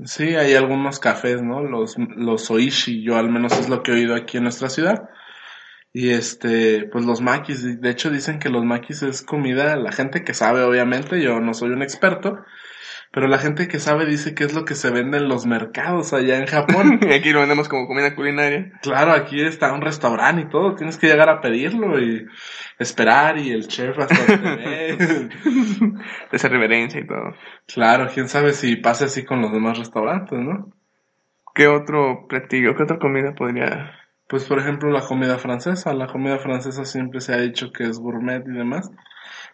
Sí, 0.04 0.36
hay 0.36 0.54
algunos 0.56 1.00
cafés, 1.00 1.42
¿no? 1.42 1.62
Los, 1.64 1.98
los 1.98 2.52
oishi, 2.52 3.02
yo 3.04 3.18
al 3.18 3.30
menos 3.30 3.58
es 3.58 3.70
lo 3.70 3.82
que 3.82 3.92
he 3.92 3.96
oído 3.96 4.16
aquí 4.16 4.38
en 4.38 4.44
nuestra 4.44 4.70
ciudad. 4.70 5.10
Y 5.94 6.10
este, 6.10 6.90
pues 6.92 7.06
los 7.06 7.22
makis, 7.22 7.80
de 7.80 7.90
hecho 7.90 8.10
dicen 8.10 8.40
que 8.40 8.50
los 8.50 8.66
makis 8.66 9.02
es 9.04 9.22
comida, 9.22 9.78
la 9.78 9.94
gente 9.94 10.26
que 10.26 10.34
sabe 10.34 10.62
obviamente, 10.62 11.22
yo 11.22 11.40
no 11.40 11.54
soy 11.54 11.70
un 11.70 11.82
experto, 11.82 12.44
pero 13.16 13.30
la 13.30 13.38
gente 13.38 13.70
que 13.70 13.80
sabe 13.80 14.06
dice 14.06 14.36
que 14.36 14.44
es 14.44 14.54
lo 14.54 14.66
que 14.66 14.76
se 14.76 14.90
vende 14.90 15.18
en 15.20 15.30
los 15.30 15.46
mercados 15.46 16.12
allá 16.12 16.38
en 16.38 16.48
Japón. 16.48 17.00
y 17.02 17.14
aquí 17.14 17.32
lo 17.32 17.40
vendemos 17.40 17.70
como 17.70 17.88
comida 17.88 18.14
culinaria. 18.14 18.74
Claro, 18.82 19.14
aquí 19.14 19.42
está 19.42 19.72
un 19.72 19.80
restaurante 19.80 20.42
y 20.42 20.50
todo, 20.50 20.76
tienes 20.76 20.98
que 20.98 21.08
llegar 21.08 21.30
a 21.30 21.40
pedirlo 21.40 21.98
y 21.98 22.28
esperar 22.78 23.38
y 23.38 23.52
el 23.52 23.70
chef 23.70 23.98
hasta 23.98 24.26
te 24.26 24.36
ve. 24.36 25.30
Esa 26.34 26.50
reverencia 26.50 27.00
y 27.00 27.08
todo. 27.08 27.34
Claro, 27.74 28.10
quién 28.14 28.28
sabe 28.28 28.52
si 28.52 28.76
pasa 28.76 29.06
así 29.06 29.24
con 29.24 29.42
los 29.42 29.54
demás 29.54 29.78
restaurantes, 29.78 30.38
¿no? 30.38 30.74
¿Qué 31.54 31.70
otro 31.70 32.28
platillo, 32.28 32.76
qué 32.76 32.84
otra 32.84 33.00
comida 33.00 33.34
podría...? 33.34 33.94
Pues 34.28 34.44
por 34.44 34.60
ejemplo 34.60 34.92
la 34.92 35.06
comida 35.08 35.38
francesa. 35.38 35.94
La 35.94 36.08
comida 36.08 36.38
francesa 36.38 36.84
siempre 36.84 37.22
se 37.22 37.34
ha 37.34 37.38
dicho 37.38 37.72
que 37.72 37.86
es 37.86 37.98
gourmet 37.98 38.44
y 38.46 38.52
demás. 38.52 38.92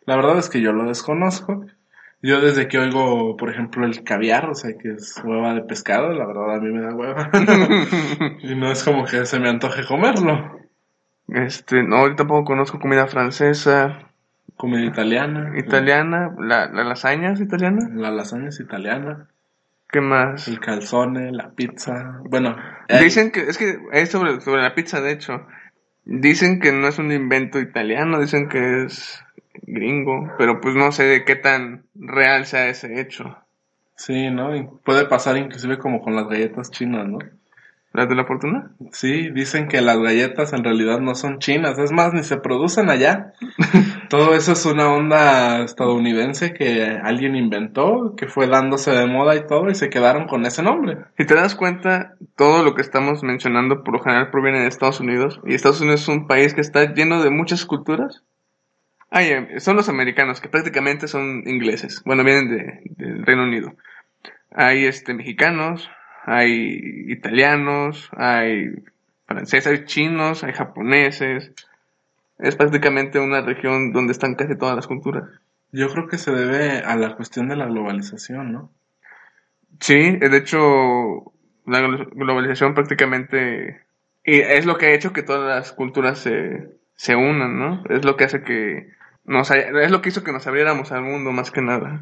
La 0.07 0.15
verdad 0.15 0.39
es 0.39 0.49
que 0.49 0.61
yo 0.61 0.71
lo 0.73 0.87
desconozco. 0.87 1.63
Yo 2.21 2.39
desde 2.39 2.67
que 2.67 2.77
oigo, 2.77 3.35
por 3.35 3.49
ejemplo, 3.49 3.85
el 3.85 4.03
caviar, 4.03 4.49
o 4.49 4.55
sea, 4.55 4.77
que 4.77 4.93
es 4.93 5.19
hueva 5.23 5.53
de 5.55 5.61
pescado, 5.61 6.13
la 6.13 6.25
verdad 6.27 6.55
a 6.55 6.59
mí 6.59 6.71
me 6.71 6.81
da 6.81 6.93
hueva. 6.93 7.31
y 8.41 8.55
no 8.55 8.71
es 8.71 8.83
como 8.83 9.05
que 9.05 9.25
se 9.25 9.39
me 9.39 9.49
antoje 9.49 9.83
comerlo. 9.85 10.59
Este, 11.27 11.81
no, 11.83 12.07
yo 12.07 12.15
tampoco 12.15 12.45
conozco 12.45 12.79
comida 12.79 13.07
francesa. 13.07 14.07
Comida 14.55 14.85
italiana. 14.85 15.53
Italiana, 15.57 16.35
la, 16.39 16.67
la 16.67 16.83
lasaña 16.83 17.31
es 17.31 17.41
italiana. 17.41 17.89
La 17.93 18.11
lasaña 18.11 18.49
es 18.49 18.59
italiana. 18.59 19.27
¿Qué 19.89 19.99
más? 19.99 20.47
El 20.47 20.59
calzone, 20.59 21.31
la 21.31 21.51
pizza. 21.51 22.19
Bueno, 22.29 22.55
Dicen 22.99 23.31
que, 23.31 23.41
es 23.41 23.57
que 23.57 23.77
es 23.93 24.09
sobre, 24.09 24.41
sobre 24.41 24.61
la 24.61 24.75
pizza, 24.75 25.01
de 25.01 25.11
hecho. 25.11 25.45
Dicen 26.03 26.59
que 26.59 26.71
no 26.71 26.87
es 26.87 26.97
un 26.97 27.11
invento 27.11 27.59
italiano, 27.59 28.19
dicen 28.19 28.49
que 28.49 28.83
es 28.83 29.23
gringo, 29.63 30.31
pero 30.37 30.61
pues 30.61 30.75
no 30.75 30.91
sé 30.91 31.03
de 31.03 31.25
qué 31.25 31.35
tan 31.35 31.85
real 31.95 32.45
sea 32.45 32.69
ese 32.69 32.99
hecho. 32.99 33.37
Sí, 33.95 34.29
¿no? 34.31 34.55
Y 34.55 34.67
puede 34.83 35.05
pasar 35.05 35.37
inclusive 35.37 35.77
como 35.77 36.01
con 36.01 36.15
las 36.15 36.27
galletas 36.27 36.71
chinas, 36.71 37.07
¿no? 37.07 37.19
¿Las 37.93 38.07
de 38.07 38.15
la 38.15 38.25
fortuna? 38.25 38.71
Sí, 38.93 39.29
dicen 39.31 39.67
que 39.67 39.81
las 39.81 39.97
galletas 39.97 40.53
en 40.53 40.63
realidad 40.63 40.99
no 41.01 41.13
son 41.13 41.39
chinas, 41.39 41.77
es 41.77 41.91
más, 41.91 42.13
ni 42.13 42.23
se 42.23 42.37
producen 42.37 42.89
allá. 42.89 43.33
Todo 44.09 44.33
eso 44.33 44.53
es 44.53 44.65
una 44.65 44.93
onda 44.93 45.63
estadounidense 45.63 46.53
que 46.53 46.83
alguien 47.03 47.35
inventó, 47.35 48.13
que 48.15 48.27
fue 48.27 48.47
dándose 48.47 48.91
de 48.91 49.07
moda 49.07 49.35
y 49.35 49.45
todo, 49.45 49.69
y 49.69 49.75
se 49.75 49.89
quedaron 49.89 50.27
con 50.27 50.45
ese 50.45 50.63
nombre. 50.63 50.97
Si 51.17 51.25
te 51.25 51.35
das 51.35 51.55
cuenta, 51.55 52.15
todo 52.35 52.63
lo 52.63 52.75
que 52.75 52.81
estamos 52.81 53.23
mencionando 53.23 53.83
por 53.83 53.93
lo 53.93 54.03
general 54.03 54.29
proviene 54.29 54.59
de 54.59 54.67
Estados 54.67 54.99
Unidos, 54.99 55.39
y 55.45 55.53
Estados 55.53 55.79
Unidos 55.79 56.01
es 56.01 56.07
un 56.09 56.27
país 56.27 56.53
que 56.53 56.59
está 56.59 56.93
lleno 56.93 57.23
de 57.23 57.29
muchas 57.29 57.65
culturas. 57.65 58.23
Ah, 59.11 59.21
son 59.59 59.75
los 59.75 59.89
americanos, 59.89 60.41
que 60.41 60.49
prácticamente 60.49 61.07
son 61.07 61.43
ingleses. 61.47 62.01
Bueno, 62.05 62.23
vienen 62.23 62.49
de, 62.49 62.81
del 62.95 63.25
Reino 63.25 63.43
Unido. 63.43 63.75
Hay 64.51 64.85
este, 64.85 65.13
mexicanos, 65.13 65.89
hay 66.25 66.79
italianos, 67.11 68.09
hay 68.17 68.71
franceses, 69.27 69.67
hay 69.67 69.85
chinos, 69.85 70.43
hay 70.43 70.53
japoneses. 70.53 71.53
Es 72.39 72.55
prácticamente 72.57 73.19
una 73.19 73.41
región 73.41 73.93
donde 73.93 74.13
están 74.13 74.35
casi 74.35 74.57
todas 74.57 74.75
las 74.75 74.87
culturas. 74.87 75.29
Yo 75.71 75.89
creo 75.91 76.07
que 76.07 76.17
se 76.17 76.31
debe 76.31 76.79
a 76.79 76.95
la 76.95 77.15
cuestión 77.17 77.49
de 77.49 77.57
la 77.57 77.65
globalización, 77.65 78.53
¿no? 78.53 78.71
Sí, 79.79 80.17
de 80.17 80.37
hecho, 80.37 81.33
la 81.65 81.79
glo- 81.81 82.09
globalización 82.13 82.73
prácticamente 82.73 83.81
es 84.23 84.65
lo 84.65 84.77
que 84.77 84.87
ha 84.87 84.93
hecho 84.93 85.13
que 85.13 85.23
todas 85.23 85.47
las 85.47 85.71
culturas 85.73 86.19
se, 86.19 86.69
se 86.95 87.15
unan, 87.15 87.57
¿no? 87.57 87.83
Es 87.89 88.05
lo 88.05 88.15
que 88.15 88.25
hace 88.25 88.43
que 88.43 88.89
nos 89.31 89.49
es 89.51 89.91
lo 89.91 90.01
que 90.01 90.09
hizo 90.09 90.23
que 90.23 90.33
nos 90.33 90.45
abriéramos 90.45 90.91
al 90.91 91.03
mundo 91.03 91.31
más 91.31 91.51
que 91.51 91.61
nada. 91.61 92.01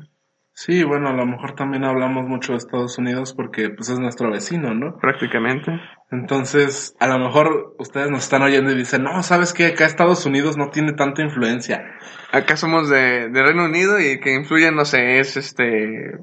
Sí, 0.54 0.84
bueno, 0.84 1.08
a 1.08 1.14
lo 1.14 1.26
mejor 1.26 1.56
también 1.56 1.86
hablamos 1.86 2.28
mucho 2.28 2.52
de 2.52 2.58
Estados 2.58 2.98
Unidos 2.98 3.34
porque 3.34 3.70
pues 3.70 3.88
es 3.88 3.98
nuestro 3.98 4.30
vecino, 4.30 4.74
¿no? 4.74 4.98
Prácticamente. 4.98 5.72
Entonces, 6.12 6.98
a 7.00 7.08
lo 7.08 7.18
mejor 7.18 7.76
ustedes 7.80 8.10
nos 8.10 8.24
están 8.24 8.42
oyendo 8.42 8.70
y 8.72 8.76
dicen, 8.76 9.04
no, 9.04 9.24
¿sabes 9.24 9.54
qué? 9.54 9.68
Acá 9.68 9.86
Estados 9.86 10.26
Unidos 10.26 10.58
no 10.58 10.70
tiene 10.70 10.92
tanta 10.92 11.22
influencia. 11.22 11.86
Acá 12.34 12.58
somos 12.58 12.90
de, 12.90 13.30
de 13.30 13.44
Reino 13.44 13.64
Unido 13.66 14.00
y 14.02 14.20
que 14.20 14.34
influye, 14.34 14.70
no 14.72 14.84
sé, 14.84 15.20
es 15.20 15.38
este 15.38 16.20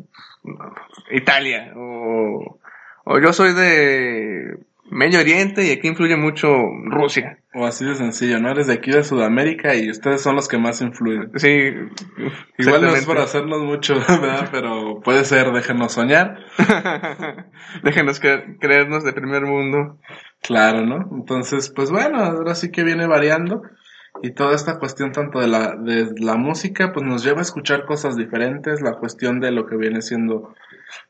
Italia 1.11 1.73
o, 1.75 2.59
o 3.05 3.19
yo 3.19 3.33
soy 3.33 3.55
de 3.55 4.59
Medio 4.90 5.19
Oriente 5.21 5.66
y 5.66 5.73
aquí 5.73 5.88
influye 5.88 6.16
mucho 6.16 6.49
Rusia. 6.85 7.38
O 7.55 7.66
así 7.66 7.85
de 7.85 7.95
sencillo, 7.97 8.38
¿no? 8.40 8.50
Eres 8.50 8.66
de 8.69 8.75
aquí 8.75 8.90
de 8.90 9.02
Sudamérica 9.02 9.75
y 9.75 9.90
ustedes 9.90 10.21
son 10.23 10.37
los 10.37 10.47
que 10.49 10.59
más 10.59 10.81
influyen. 10.81 11.31
Sí, 11.37 11.71
Igual 12.59 12.83
no 12.83 12.95
es 12.95 13.05
por 13.05 13.19
hacernos 13.19 13.62
mucho, 13.62 13.95
¿verdad? 14.09 14.49
Pero 14.52 15.00
puede 15.00 15.25
ser, 15.25 15.52
déjenos 15.52 15.93
soñar. 15.93 16.38
Déjenos 17.83 18.23
cre- 18.23 18.59
creernos 18.61 19.05
de 19.05 19.12
primer 19.12 19.43
mundo. 19.45 19.99
Claro, 20.43 20.85
¿no? 20.87 21.09
Entonces, 21.16 21.71
pues 21.75 21.90
bueno, 21.90 22.19
ahora 22.23 22.55
sí 22.55 22.71
que 22.71 22.85
viene 22.85 23.07
variando. 23.07 23.62
Y 24.23 24.31
toda 24.31 24.55
esta 24.55 24.78
cuestión 24.78 25.12
tanto 25.12 25.40
de 25.40 25.47
la, 25.49 25.76
de 25.76 26.09
la 26.19 26.37
música, 26.37 26.93
pues 26.93 27.05
nos 27.05 27.23
lleva 27.23 27.40
a 27.40 27.43
escuchar 27.43 27.85
cosas 27.85 28.16
diferentes. 28.16 28.81
La 28.81 28.95
cuestión 28.95 29.40
de 29.40 29.50
lo 29.50 29.66
que 29.66 29.76
viene 29.76 30.00
siendo 30.00 30.55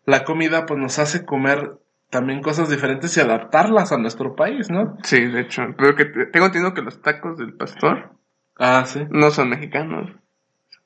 la 0.07 0.25
comida, 0.25 0.67
pues 0.67 0.81
nos 0.81 0.99
hace 0.99 1.25
comer 1.25 1.73
también 2.11 2.43
cosas 2.43 2.69
diferentes 2.71 3.17
y 3.17 3.21
adaptarlas 3.21 3.93
a 3.93 3.99
nuestro 3.99 4.35
país, 4.37 4.71
¿no? 4.71 4.97
Sí, 5.03 5.21
de 5.27 5.41
hecho. 5.41 5.63
Pero 5.77 5.95
que 5.97 6.05
te- 6.07 6.27
tengo 6.27 6.47
entendido 6.47 6.75
que 6.75 6.83
los 6.83 7.01
tacos 7.03 7.37
del 7.39 7.55
pastor 7.55 8.13
Ah, 8.59 8.85
sí. 8.87 9.01
no 9.11 9.31
son 9.31 9.51
mexicanos. 9.51 10.11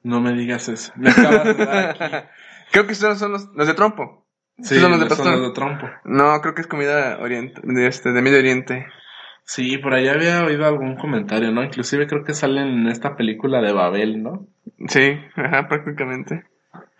No 0.03 0.21
me 0.21 0.33
digas 0.33 0.69
eso. 0.69 0.93
Me 0.97 1.11
acabas 1.11 1.45
de 1.57 1.65
dar 1.67 1.87
aquí. 1.91 2.27
Creo 2.73 2.87
que 2.87 2.95
son, 2.95 3.17
son 3.19 3.33
los, 3.33 3.49
los 3.55 3.67
de 3.67 3.75
trompo. 3.75 4.27
Sí, 4.59 4.79
son 4.79 4.91
los 4.93 5.01
de 5.01 5.09
son 5.09 5.17
pastor. 5.19 5.39
los 5.39 5.49
de 5.49 5.55
trompo. 5.55 5.89
No, 6.05 6.41
creo 6.41 6.55
que 6.55 6.61
es 6.63 6.67
comida 6.67 7.19
oriente, 7.21 7.61
de, 7.65 7.87
este, 7.87 8.13
de 8.13 8.23
Medio 8.23 8.39
Oriente. 8.39 8.87
Sí, 9.45 9.79
por 9.79 9.95
ahí 9.95 10.07
había 10.07 10.45
oído 10.45 10.67
algún 10.67 10.97
comentario, 10.97 11.51
¿no? 11.51 11.65
Inclusive 11.65 12.07
creo 12.07 12.25
que 12.25 12.35
salen 12.35 12.69
en 12.69 12.87
esta 12.89 13.17
película 13.17 13.61
de 13.61 13.73
Babel, 13.73 14.23
¿no? 14.23 14.47
Sí, 14.87 15.19
ajá, 15.35 15.67
prácticamente. 15.67 16.45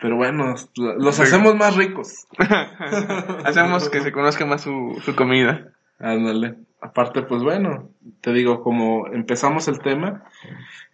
Pero 0.01 0.15
bueno, 0.15 0.55
los 0.75 1.19
hacemos 1.19 1.55
más 1.55 1.75
ricos. 1.75 2.27
Hacemos 3.45 3.87
que 3.89 4.01
se 4.01 4.11
conozca 4.11 4.47
más 4.47 4.61
su, 4.61 4.99
su 5.05 5.15
comida. 5.15 5.73
Ándale. 5.99 6.55
Aparte, 6.81 7.21
pues 7.21 7.43
bueno, 7.43 7.89
te 8.21 8.33
digo, 8.33 8.63
como 8.63 9.05
empezamos 9.07 9.67
el 9.67 9.79
tema, 9.79 10.23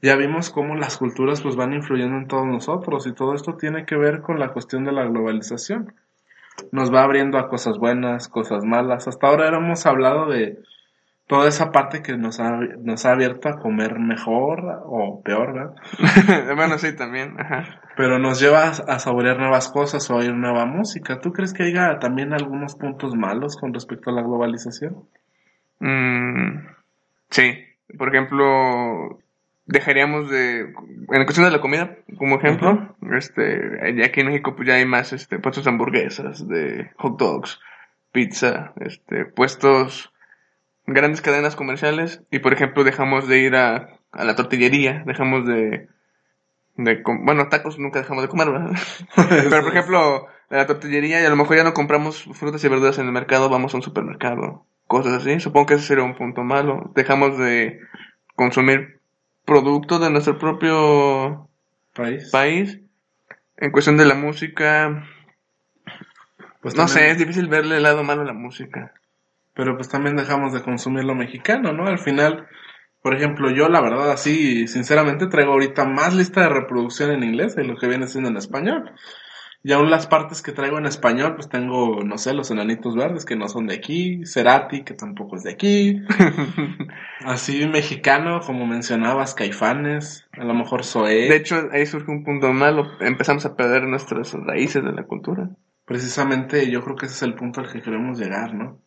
ya 0.01 0.17
vimos 0.17 0.49
cómo 0.49 0.75
las 0.75 0.97
culturas 0.97 1.39
pues 1.39 1.55
van 1.55 1.71
influyendo 1.71 2.17
en 2.17 2.27
todos 2.27 2.45
nosotros 2.45 3.07
y 3.07 3.13
todo 3.13 3.33
esto 3.33 3.55
tiene 3.55 3.85
que 3.85 3.95
ver 3.95 4.19
con 4.19 4.39
la 4.39 4.51
cuestión 4.51 4.83
de 4.83 4.91
la 4.91 5.05
globalización. 5.05 5.93
Nos 6.73 6.93
va 6.93 7.03
abriendo 7.03 7.37
a 7.37 7.47
cosas 7.47 7.77
buenas, 7.77 8.27
cosas 8.27 8.65
malas. 8.65 9.07
Hasta 9.07 9.27
ahora 9.27 9.55
hemos 9.55 9.85
hablado 9.85 10.25
de 10.27 10.59
toda 11.27 11.47
esa 11.49 11.71
parte 11.71 12.01
que 12.01 12.17
nos 12.17 12.39
ha, 12.39 12.51
nos 12.79 13.05
ha 13.05 13.11
abierto 13.11 13.49
a 13.49 13.59
comer 13.59 13.99
mejor 13.99 14.81
o 14.85 15.21
peor, 15.23 15.53
¿verdad? 15.53 16.55
bueno, 16.55 16.77
sí, 16.77 16.95
también, 16.95 17.39
ajá. 17.39 17.81
Pero 17.95 18.17
nos 18.17 18.39
lleva 18.39 18.63
a, 18.63 18.69
a 18.69 18.99
saborear 18.99 19.37
nuevas 19.37 19.69
cosas 19.69 20.09
o 20.09 20.13
a 20.13 20.17
oír 20.17 20.33
nueva 20.33 20.65
música. 20.65 21.19
¿Tú 21.19 21.33
crees 21.33 21.53
que 21.53 21.63
haya 21.63 21.99
también 21.99 22.33
algunos 22.33 22.75
puntos 22.75 23.15
malos 23.15 23.57
con 23.57 23.73
respecto 23.73 24.09
a 24.09 24.13
la 24.13 24.21
globalización? 24.21 25.03
Mm, 25.79 26.67
sí, 27.29 27.65
por 27.97 28.09
ejemplo, 28.09 29.19
dejaríamos 29.65 30.29
de, 30.29 30.61
en 30.61 31.23
cuestión 31.25 31.45
de 31.45 31.51
la 31.51 31.61
comida, 31.61 31.97
como 32.17 32.37
ejemplo, 32.37 32.95
este, 33.11 34.03
aquí 34.03 34.21
en 34.21 34.27
México 34.27 34.55
pues 34.55 34.67
ya 34.67 34.75
hay 34.75 34.85
más, 34.85 35.13
este, 35.13 35.39
puestos 35.39 35.65
de 35.65 35.69
hamburguesas, 35.69 36.47
de 36.47 36.91
hot 36.97 37.19
dogs, 37.19 37.59
pizza, 38.11 38.73
este, 38.79 39.25
puestos, 39.25 40.13
grandes 40.87 41.21
cadenas 41.21 41.55
comerciales, 41.55 42.21
y 42.31 42.39
por 42.39 42.53
ejemplo 42.53 42.83
dejamos 42.83 43.27
de 43.27 43.39
ir 43.39 43.55
a, 43.55 43.99
a 44.11 44.23
la 44.23 44.35
tortillería, 44.35 45.03
dejamos 45.05 45.45
de, 45.45 45.87
bueno, 46.75 47.49
tacos 47.49 47.77
nunca 47.79 47.99
dejamos 47.99 48.23
de 48.23 48.29
comer, 48.29 48.49
¿verdad? 48.51 48.71
Pero 49.29 49.49
por 49.63 49.69
ejemplo, 49.73 50.27
a 50.49 50.55
la 50.55 50.65
tortillería 50.67 51.21
y 51.21 51.25
a 51.25 51.29
lo 51.29 51.35
mejor 51.35 51.57
ya 51.57 51.63
no 51.63 51.73
compramos 51.73 52.23
frutas 52.33 52.63
y 52.63 52.67
verduras 52.69 52.97
en 52.99 53.05
el 53.07 53.11
mercado, 53.11 53.49
vamos 53.49 53.73
a 53.73 53.77
un 53.77 53.83
supermercado, 53.83 54.65
cosas 54.87 55.13
así. 55.21 55.39
Supongo 55.39 55.65
que 55.67 55.73
ese 55.75 55.85
sería 55.87 56.03
un 56.05 56.15
punto 56.15 56.43
malo. 56.43 56.91
Dejamos 56.95 57.37
de 57.37 57.79
consumir 58.35 58.99
productos 59.43 59.99
de 60.01 60.09
nuestro 60.09 60.37
propio 60.37 61.49
País. 61.93 62.29
país. 62.31 62.79
En 63.57 63.71
cuestión 63.71 63.97
de 63.97 64.05
la 64.05 64.13
música, 64.13 65.03
Pues 66.61 66.75
no 66.75 66.85
también- 66.85 67.05
sé, 67.07 67.11
es 67.11 67.17
difícil 67.17 67.47
verle 67.47 67.77
el 67.77 67.83
lado 67.83 68.03
malo 68.03 68.21
a 68.21 68.25
la 68.25 68.33
música. 68.33 68.93
Pero 69.57 69.75
pues 69.75 69.89
también 69.89 70.15
dejamos 70.15 70.53
de 70.53 70.61
consumir 70.61 71.03
lo 71.03 71.15
mexicano, 71.15 71.73
¿no? 71.73 71.87
Al 71.87 71.97
final, 71.97 72.47
por 73.01 73.15
ejemplo, 73.15 73.49
yo 73.49 73.67
la 73.69 73.81
verdad 73.81 74.11
así, 74.11 74.67
sinceramente 74.67 75.25
traigo 75.25 75.53
ahorita 75.53 75.83
más 75.85 76.13
lista 76.13 76.41
de 76.41 76.49
reproducción 76.49 77.11
en 77.11 77.23
inglés 77.23 77.55
de 77.55 77.63
lo 77.63 77.75
que 77.75 77.87
viene 77.87 78.07
siendo 78.07 78.29
en 78.29 78.37
español. 78.37 78.91
Y 79.63 79.73
aún 79.73 79.89
las 79.89 80.05
partes 80.05 80.43
que 80.43 80.51
traigo 80.51 80.77
en 80.77 80.85
español, 80.85 81.33
pues 81.35 81.49
tengo, 81.49 82.03
no 82.03 82.19
sé, 82.19 82.35
los 82.35 82.51
enanitos 82.51 82.95
verdes 82.95 83.25
que 83.25 83.35
no 83.35 83.49
son 83.49 83.65
de 83.65 83.73
aquí, 83.73 84.23
Cerati 84.25 84.83
que 84.83 84.93
tampoco 84.93 85.35
es 85.35 85.43
de 85.43 85.51
aquí, 85.51 86.03
así 87.25 87.65
mexicano, 87.65 88.39
como 88.45 88.67
mencionabas, 88.67 89.33
Caifanes, 89.33 90.27
a 90.33 90.45
lo 90.45 90.53
mejor 90.53 90.85
Zoé. 90.85 91.27
De 91.27 91.35
hecho, 91.35 91.67
ahí 91.71 91.87
surge 91.87 92.11
un 92.11 92.23
punto 92.23 92.53
malo. 92.53 92.85
Empezamos 93.01 93.45
a 93.47 93.55
perder 93.55 93.83
nuestras 93.87 94.33
raíces 94.33 94.83
de 94.83 94.93
la 94.93 95.03
cultura. 95.03 95.49
Precisamente 95.85 96.69
yo 96.69 96.83
creo 96.83 96.95
que 96.95 97.07
ese 97.07 97.15
es 97.15 97.23
el 97.23 97.33
punto 97.33 97.59
al 97.59 97.71
que 97.71 97.81
queremos 97.81 98.19
llegar, 98.19 98.53
¿no? 98.53 98.86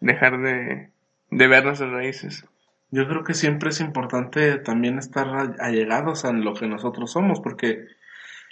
Dejar 0.00 0.40
de, 0.40 0.90
de 1.30 1.48
ver 1.48 1.64
nuestras 1.64 1.90
raíces. 1.90 2.44
Yo 2.90 3.06
creo 3.06 3.22
que 3.22 3.34
siempre 3.34 3.70
es 3.70 3.80
importante 3.80 4.58
también 4.58 4.98
estar 4.98 5.28
allegados 5.60 6.24
a 6.24 6.32
lo 6.32 6.54
que 6.54 6.66
nosotros 6.66 7.12
somos, 7.12 7.40
porque 7.40 7.86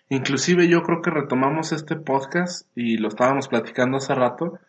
inclusive 0.09 0.69
yo 0.69 0.83
creo 0.83 1.02
que 1.02 1.11
retomamos 1.11 1.73
este 1.73 1.97
podcast 1.97 2.67
y 2.76 2.99
lo 2.99 3.09
estábamos 3.09 3.49
platicando 3.49 3.97
hace 3.97 4.14
rato. 4.14 4.61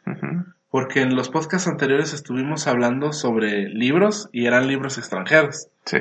Porque 0.71 1.01
en 1.01 1.15
los 1.15 1.29
podcasts 1.29 1.67
anteriores 1.67 2.13
estuvimos 2.13 2.67
hablando 2.67 3.13
sobre 3.13 3.69
libros 3.69 4.29
y 4.31 4.45
eran 4.45 4.67
libros 4.67 4.97
extranjeros. 4.97 5.67
Sí. 5.85 5.99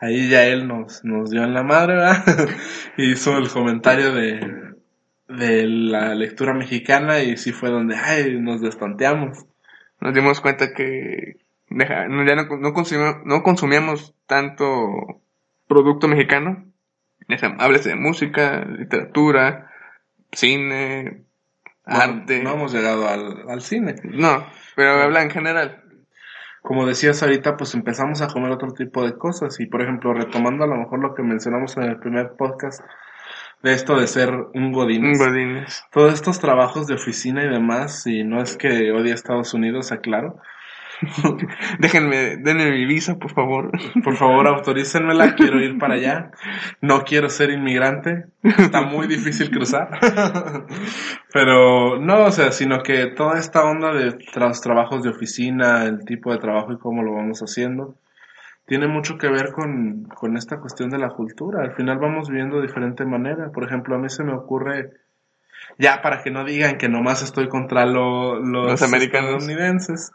Ahí 0.00 0.28
ya 0.28 0.44
él 0.46 0.68
nos, 0.68 1.04
nos 1.04 1.30
dio 1.30 1.42
en 1.44 1.54
la 1.54 1.62
madre, 1.62 1.94
¿verdad? 1.94 2.24
Hizo 2.96 3.36
el 3.36 3.48
comentario 3.48 4.12
de, 4.12 4.74
de 5.28 5.66
la 5.66 6.14
lectura 6.14 6.54
mexicana 6.54 7.20
y 7.20 7.36
sí 7.36 7.52
fue 7.52 7.70
donde, 7.70 7.96
ay, 7.96 8.38
nos 8.40 8.60
destanteamos. 8.60 9.44
Nos 10.00 10.14
dimos 10.14 10.40
cuenta 10.40 10.72
que 10.74 11.38
deja, 11.68 12.06
ya 12.06 12.36
no, 12.36 12.56
no, 12.56 12.72
consumíamos, 12.72 13.24
no 13.24 13.42
consumíamos 13.42 14.14
tanto 14.26 15.20
producto 15.66 16.08
mexicano. 16.08 16.64
Háblese 17.58 17.90
de 17.90 17.96
música, 17.96 18.64
literatura, 18.64 19.70
cine, 20.32 21.24
arte. 21.84 22.42
no 22.42 22.54
hemos 22.54 22.72
llegado 22.72 23.06
al, 23.08 23.48
al 23.48 23.60
cine. 23.60 23.96
No, 24.04 24.46
pero 24.76 25.02
habla 25.02 25.22
en 25.22 25.30
general. 25.30 25.82
Como 26.62 26.86
decías 26.86 27.22
ahorita, 27.22 27.56
pues 27.56 27.74
empezamos 27.74 28.20
a 28.22 28.28
comer 28.28 28.50
otro 28.50 28.72
tipo 28.72 29.04
de 29.04 29.16
cosas 29.16 29.58
y, 29.60 29.66
por 29.66 29.82
ejemplo, 29.82 30.12
retomando 30.12 30.64
a 30.64 30.66
lo 30.66 30.76
mejor 30.76 31.00
lo 31.00 31.14
que 31.14 31.22
mencionamos 31.22 31.76
en 31.76 31.84
el 31.84 31.98
primer 31.98 32.32
podcast, 32.36 32.82
de 33.62 33.72
esto 33.72 33.98
de 33.98 34.06
ser 34.06 34.30
un 34.54 34.72
godín. 34.72 35.04
Un 35.04 35.18
godines. 35.18 35.84
Todos 35.92 36.14
estos 36.14 36.38
trabajos 36.38 36.86
de 36.86 36.94
oficina 36.94 37.44
y 37.44 37.48
demás, 37.48 38.06
y 38.06 38.24
no 38.24 38.40
es 38.40 38.56
que 38.56 38.92
odie 38.92 39.12
a 39.12 39.14
Estados 39.14 39.54
Unidos, 39.54 39.92
aclaro. 39.92 40.40
Déjenme, 41.78 42.36
denme 42.38 42.70
mi 42.70 42.84
visa, 42.84 43.18
por 43.18 43.32
favor. 43.32 43.70
Por 44.02 44.16
favor, 44.16 44.46
autorícenmela, 44.48 45.34
quiero 45.34 45.60
ir 45.60 45.78
para 45.78 45.94
allá. 45.94 46.30
No 46.80 47.04
quiero 47.04 47.28
ser 47.28 47.50
inmigrante, 47.50 48.26
está 48.42 48.82
muy 48.82 49.06
difícil 49.06 49.50
cruzar. 49.50 49.90
Pero 51.32 52.00
no, 52.00 52.24
o 52.24 52.30
sea, 52.30 52.52
sino 52.52 52.82
que 52.82 53.06
toda 53.06 53.38
esta 53.38 53.64
onda 53.64 53.92
de 53.92 54.18
los 54.36 54.60
trabajos 54.60 55.02
de 55.02 55.10
oficina, 55.10 55.84
el 55.84 56.04
tipo 56.04 56.32
de 56.32 56.38
trabajo 56.38 56.72
y 56.72 56.78
cómo 56.78 57.02
lo 57.02 57.14
vamos 57.14 57.40
haciendo, 57.40 57.94
tiene 58.68 58.86
mucho 58.86 59.18
que 59.18 59.28
ver 59.28 59.50
con, 59.52 60.04
con 60.04 60.36
esta 60.36 60.60
cuestión 60.60 60.90
de 60.90 60.98
la 60.98 61.08
cultura. 61.08 61.62
Al 61.62 61.72
final 61.74 61.98
vamos 61.98 62.28
viviendo 62.28 62.56
de 62.56 62.66
diferente 62.66 63.04
manera. 63.04 63.50
Por 63.50 63.64
ejemplo, 63.64 63.96
a 63.96 63.98
mí 63.98 64.08
se 64.10 64.22
me 64.24 64.34
ocurre, 64.34 64.92
ya 65.78 66.02
para 66.02 66.22
que 66.22 66.30
no 66.30 66.44
digan 66.44 66.76
que 66.78 66.88
nomás 66.88 67.22
estoy 67.22 67.48
contra 67.48 67.86
lo- 67.86 68.38
los, 68.40 68.70
Los 68.72 68.82
americanos. 68.82 69.42
estadounidenses. 69.42 70.12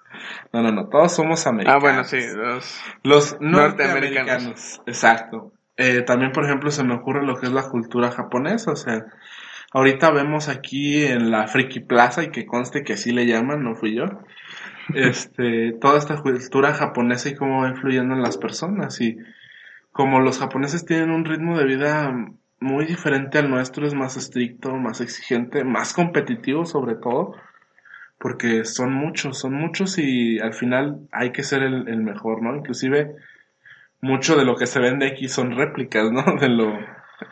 No, 0.54 0.62
no, 0.62 0.72
no, 0.72 0.88
todos 0.88 1.12
somos 1.14 1.46
americanos. 1.48 1.84
Ah, 1.84 1.86
bueno, 1.86 2.04
sí. 2.04 2.20
Los... 2.36 2.80
Los 3.04 3.38
Norteamericanos. 3.42 4.44
norteamericanos. 4.44 4.82
Exacto. 4.86 5.52
Eh, 5.78 6.04
también, 6.04 6.32
por 6.32 6.46
ejemplo, 6.46 6.70
se 6.70 6.84
me 6.84 6.94
ocurre 6.94 7.26
lo 7.26 7.36
que 7.36 7.48
es 7.48 7.52
la 7.52 7.68
cultura 7.70 8.12
japonesa. 8.12 8.72
O 8.72 8.76
sea, 8.76 9.06
ahorita 9.74 10.12
vemos 10.12 10.48
aquí 10.48 11.04
en 11.04 11.32
la 11.32 11.48
Friki 11.48 11.80
Plaza, 11.80 12.22
y 12.24 12.30
que 12.30 12.46
conste 12.46 12.84
que 12.84 12.94
así 12.94 13.12
le 13.12 13.26
llaman, 13.26 13.64
no 13.64 13.74
fui 13.76 13.96
yo. 13.96 14.06
Este, 14.94 15.74
toda 15.74 15.98
esta 15.98 16.22
cultura 16.22 16.74
japonesa 16.74 17.30
y 17.30 17.36
cómo 17.36 17.62
va 17.62 17.70
influyendo 17.70 18.16
en 18.16 18.22
las 18.22 18.38
personas. 18.38 19.00
Y 19.02 19.18
como 19.92 20.20
los 20.20 20.40
japoneses 20.40 20.86
tienen 20.86 21.12
un 21.12 21.26
ritmo 21.26 21.58
de 21.58 21.66
vida 21.66 22.14
muy 22.60 22.86
diferente 22.86 23.38
al 23.38 23.50
nuestro, 23.50 23.86
es 23.88 23.94
más 23.94 24.18
estricto, 24.18 24.76
más 24.76 25.02
exigente, 25.02 25.64
más 25.64 25.94
competitivo 25.94 26.66
sobre 26.66 26.96
todo 26.96 27.36
porque 28.24 28.64
son 28.64 28.94
muchos, 28.94 29.38
son 29.38 29.54
muchos 29.54 29.98
y 29.98 30.40
al 30.40 30.54
final 30.54 31.10
hay 31.12 31.34
que 31.34 31.44
ser 31.44 31.62
el, 31.62 31.90
el 31.90 32.02
mejor, 32.02 32.42
¿no? 32.42 32.56
Inclusive 32.56 33.16
mucho 34.00 34.38
de 34.38 34.46
lo 34.46 34.56
que 34.56 34.66
se 34.66 34.80
vende 34.80 35.08
aquí 35.08 35.28
son 35.28 35.58
réplicas, 35.58 36.10
¿no? 36.10 36.24
De 36.40 36.48
lo... 36.48 36.74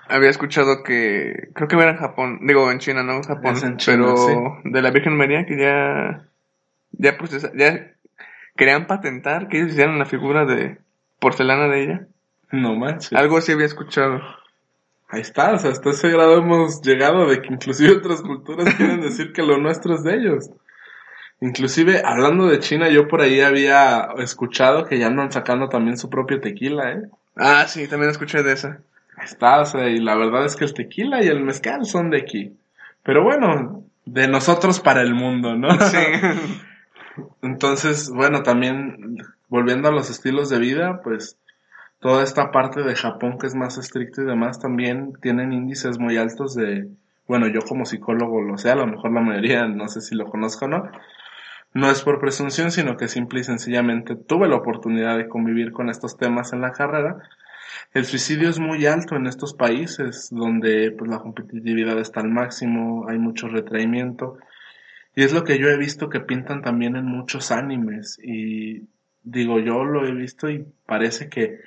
Había 0.10 0.29
escuchado 0.29 0.84
que, 0.84 1.50
creo 1.53 1.70
que 1.70 1.77
era 1.77 1.91
en 1.91 1.98
Japón, 1.98 2.39
digo 2.46 2.70
en 2.70 2.79
China, 2.79 3.03
no 3.03 3.13
en 3.13 3.24
Japón, 3.24 3.55
en 3.63 3.77
China, 3.77 3.98
pero 3.98 4.15
sí. 4.17 4.34
de 4.65 4.81
la 4.81 4.91
Virgen 4.91 5.15
María 5.15 5.46
que 5.46 5.58
ya, 5.58 6.25
ya 6.93 7.17
procesa- 7.17 7.51
ya 7.55 7.91
querían 8.55 8.88
patentar 8.88 9.48
que 9.48 9.57
ellos 9.57 9.71
hicieran 9.71 10.00
la 10.00 10.05
figura 10.05 10.45
de 10.45 10.77
porcelana 11.19 11.68
de 11.68 11.83
ella. 11.83 12.07
No 12.51 12.75
manches. 12.75 13.13
Algo 13.13 13.37
así 13.37 13.51
había 13.51 13.65
escuchado. 13.65 14.22
Ahí 15.09 15.22
está, 15.22 15.53
o 15.53 15.59
sea, 15.59 15.72
hasta 15.72 15.89
ese 15.89 16.09
grado 16.09 16.37
hemos 16.37 16.81
llegado 16.81 17.25
de 17.27 17.42
que 17.42 17.53
inclusive 17.53 17.98
otras 17.98 18.22
culturas 18.22 18.74
quieren 18.75 19.01
decir 19.01 19.33
que 19.33 19.42
lo 19.44 19.57
nuestro 19.57 19.96
es 19.96 20.03
de 20.03 20.15
ellos. 20.15 20.50
Inclusive, 21.42 22.01
hablando 22.05 22.48
de 22.48 22.59
China, 22.59 22.87
yo 22.89 23.07
por 23.07 23.22
ahí 23.22 23.42
había 23.42 24.09
escuchado 24.20 24.85
que 24.85 25.00
ya 25.00 25.07
andan 25.07 25.31
sacando 25.31 25.70
también 25.70 25.98
su 25.98 26.09
propio 26.09 26.39
tequila, 26.39 26.92
¿eh? 26.92 27.01
Ah, 27.35 27.65
sí, 27.68 27.87
también 27.87 28.11
escuché 28.11 28.44
de 28.44 28.53
esa. 28.53 28.79
Está, 29.22 29.61
o 29.61 29.65
sea, 29.65 29.89
y 29.89 30.00
la 30.00 30.15
verdad 30.15 30.46
es 30.46 30.55
que 30.55 30.65
el 30.65 30.74
tequila 30.74 31.24
y 31.24 31.27
el 31.27 31.42
mezcal 31.42 31.85
son 31.85 32.09
de 32.11 32.20
aquí. 32.20 32.55
Pero 33.03 33.24
bueno, 33.24 33.83
de 34.05 34.27
nosotros 34.27 34.79
para 34.79 35.01
el 35.01 35.13
mundo, 35.15 35.55
¿no? 35.55 35.70
Sí. 35.79 35.98
Entonces, 37.41 38.09
bueno, 38.09 38.43
también 38.43 39.17
volviendo 39.50 39.89
a 39.89 39.91
los 39.91 40.09
estilos 40.09 40.50
de 40.50 40.59
vida, 40.59 41.01
pues 41.03 41.37
toda 42.00 42.24
esta 42.24 42.51
parte 42.51 42.83
de 42.83 42.95
Japón 42.95 43.37
que 43.37 43.47
es 43.47 43.55
más 43.55 43.77
estricto 43.77 44.21
y 44.21 44.25
demás 44.25 44.59
también 44.59 45.13
tienen 45.21 45.53
índices 45.53 46.00
muy 46.00 46.17
altos 46.17 46.55
de, 46.55 46.89
bueno, 47.27 47.47
yo 47.47 47.61
como 47.61 47.85
psicólogo 47.85 48.41
lo 48.41 48.57
sé, 48.57 48.71
a 48.71 48.75
lo 48.75 48.87
mejor 48.87 49.11
la 49.13 49.21
mayoría 49.21 49.67
no 49.67 49.87
sé 49.87 50.01
si 50.01 50.15
lo 50.15 50.25
conozco 50.25 50.65
o 50.65 50.67
no. 50.67 50.91
No 51.74 51.89
es 51.89 52.01
por 52.01 52.19
presunción, 52.19 52.71
sino 52.71 52.97
que 52.97 53.07
simple 53.07 53.39
y 53.39 53.43
sencillamente 53.45 54.15
tuve 54.15 54.50
la 54.50 54.57
oportunidad 54.57 55.17
de 55.17 55.29
convivir 55.29 55.71
con 55.71 55.89
estos 55.89 56.17
temas 56.17 56.51
en 56.51 56.59
la 56.59 56.74
carrera. 56.74 57.21
El 57.93 58.05
suicidio 58.05 58.50
es 58.50 58.59
muy 58.59 58.85
alto 58.85 59.15
en 59.15 59.27
estos 59.27 59.53
países 59.53 60.27
donde 60.31 60.91
pues 60.91 61.09
la 61.09 61.19
competitividad 61.19 61.97
está 62.00 62.19
al 62.19 62.29
máximo, 62.29 63.07
hay 63.07 63.19
mucho 63.19 63.47
retraimiento. 63.47 64.37
Y 65.15 65.24
es 65.24 65.33
lo 65.33 65.43
que 65.43 65.59
yo 65.59 65.67
he 65.67 65.77
visto 65.77 66.09
que 66.09 66.19
pintan 66.21 66.61
también 66.61 66.95
en 66.95 67.05
muchos 67.05 67.51
animes. 67.51 68.17
Y 68.24 68.87
digo, 69.24 69.59
yo 69.59 69.83
lo 69.83 70.05
he 70.05 70.11
visto 70.13 70.50
y 70.50 70.65
parece 70.85 71.29
que 71.29 71.59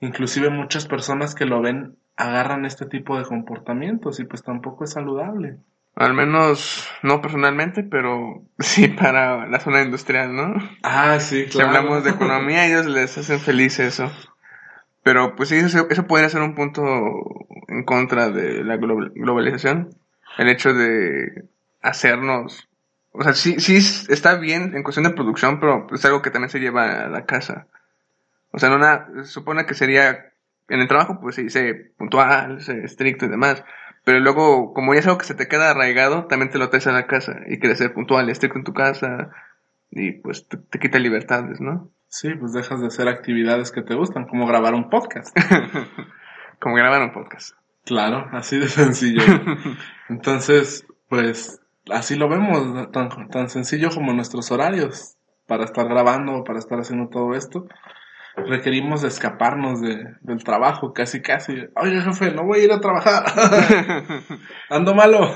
inclusive 0.00 0.50
muchas 0.50 0.86
personas 0.86 1.34
que 1.34 1.44
lo 1.46 1.60
ven 1.60 1.96
agarran 2.16 2.64
este 2.66 2.86
tipo 2.86 3.16
de 3.18 3.24
comportamientos 3.24 4.20
y 4.20 4.24
pues 4.24 4.42
tampoco 4.42 4.84
es 4.84 4.92
saludable. 4.92 5.56
Al 5.96 6.14
menos, 6.14 6.88
no 7.02 7.20
personalmente, 7.20 7.82
pero 7.82 8.42
sí 8.58 8.88
para 8.88 9.46
la 9.46 9.60
zona 9.60 9.82
industrial, 9.82 10.34
¿no? 10.34 10.54
Ah, 10.82 11.18
sí, 11.20 11.46
Si 11.48 11.60
hablamos 11.60 12.04
de 12.04 12.10
economía, 12.10 12.66
ellos 12.68 12.86
les 12.86 13.16
hacen 13.18 13.38
feliz 13.40 13.78
eso. 13.78 14.10
Pero 15.02 15.34
pues 15.34 15.48
sí, 15.48 15.56
eso, 15.56 15.86
eso 15.88 16.06
podría 16.06 16.28
ser 16.28 16.42
un 16.42 16.54
punto 16.54 16.82
en 17.68 17.84
contra 17.84 18.30
de 18.30 18.64
la 18.64 18.76
glo- 18.76 19.12
globalización. 19.14 19.94
El 20.38 20.48
hecho 20.48 20.74
de 20.74 21.44
hacernos... 21.82 22.66
O 23.12 23.22
sea, 23.22 23.34
sí, 23.34 23.60
sí 23.60 23.76
está 24.08 24.36
bien 24.36 24.74
en 24.74 24.82
cuestión 24.82 25.04
de 25.04 25.14
producción, 25.14 25.58
pero 25.60 25.86
es 25.92 26.04
algo 26.04 26.22
que 26.22 26.30
también 26.30 26.50
se 26.50 26.60
lleva 26.60 27.04
a 27.04 27.08
la 27.08 27.26
casa. 27.26 27.66
O 28.52 28.58
sea, 28.58 28.68
no 28.68 28.78
nada, 28.78 29.08
se 29.22 29.24
supone 29.24 29.66
que 29.66 29.74
sería... 29.74 30.26
En 30.68 30.78
el 30.78 30.86
trabajo, 30.86 31.18
pues 31.20 31.34
sí, 31.34 31.50
sé 31.50 31.92
puntual, 31.98 32.60
sé 32.60 32.84
estricto 32.84 33.26
y 33.26 33.28
demás. 33.28 33.64
Pero 34.04 34.20
luego, 34.20 34.72
como 34.72 34.94
ya 34.94 35.00
es 35.00 35.06
algo 35.06 35.18
que 35.18 35.26
se 35.26 35.34
te 35.34 35.48
queda 35.48 35.70
arraigado, 35.70 36.26
también 36.26 36.50
te 36.50 36.58
lo 36.58 36.68
traes 36.68 36.86
a 36.86 36.92
la 36.92 37.08
casa. 37.08 37.40
Y 37.48 37.58
quieres 37.58 37.78
ser 37.78 37.92
puntual 37.92 38.28
y 38.28 38.30
estricto 38.30 38.58
en 38.58 38.64
tu 38.64 38.72
casa. 38.72 39.30
Y 39.90 40.12
pues 40.12 40.46
te, 40.46 40.58
te 40.58 40.78
quita 40.78 41.00
libertades, 41.00 41.60
¿no? 41.60 41.90
Sí, 42.06 42.34
pues 42.34 42.52
dejas 42.52 42.80
de 42.80 42.86
hacer 42.86 43.08
actividades 43.08 43.72
que 43.72 43.82
te 43.82 43.94
gustan, 43.94 44.26
como 44.26 44.46
grabar 44.46 44.74
un 44.74 44.90
podcast. 44.90 45.36
Como 46.60 46.74
grabar 46.74 47.00
un 47.00 47.12
podcast. 47.12 47.56
Claro, 47.86 48.28
así 48.32 48.58
de 48.58 48.68
sencillo. 48.68 49.22
Entonces, 50.10 50.86
pues 51.08 51.59
así 51.90 52.16
lo 52.16 52.28
vemos, 52.28 52.90
tan, 52.92 53.28
tan 53.28 53.48
sencillo 53.48 53.90
como 53.90 54.12
nuestros 54.12 54.50
horarios 54.50 55.16
para 55.46 55.64
estar 55.64 55.88
grabando, 55.88 56.44
para 56.44 56.58
estar 56.58 56.78
haciendo 56.78 57.08
todo 57.08 57.34
esto. 57.34 57.66
Requerimos 58.36 59.02
de 59.02 59.08
escaparnos 59.08 59.80
de, 59.80 60.14
del 60.20 60.44
trabajo, 60.44 60.92
casi 60.92 61.20
casi. 61.20 61.54
Oye, 61.76 62.00
jefe, 62.00 62.30
no 62.30 62.44
voy 62.44 62.60
a 62.60 62.64
ir 62.64 62.72
a 62.72 62.80
trabajar. 62.80 63.24
Ando 64.70 64.94
malo. 64.94 65.34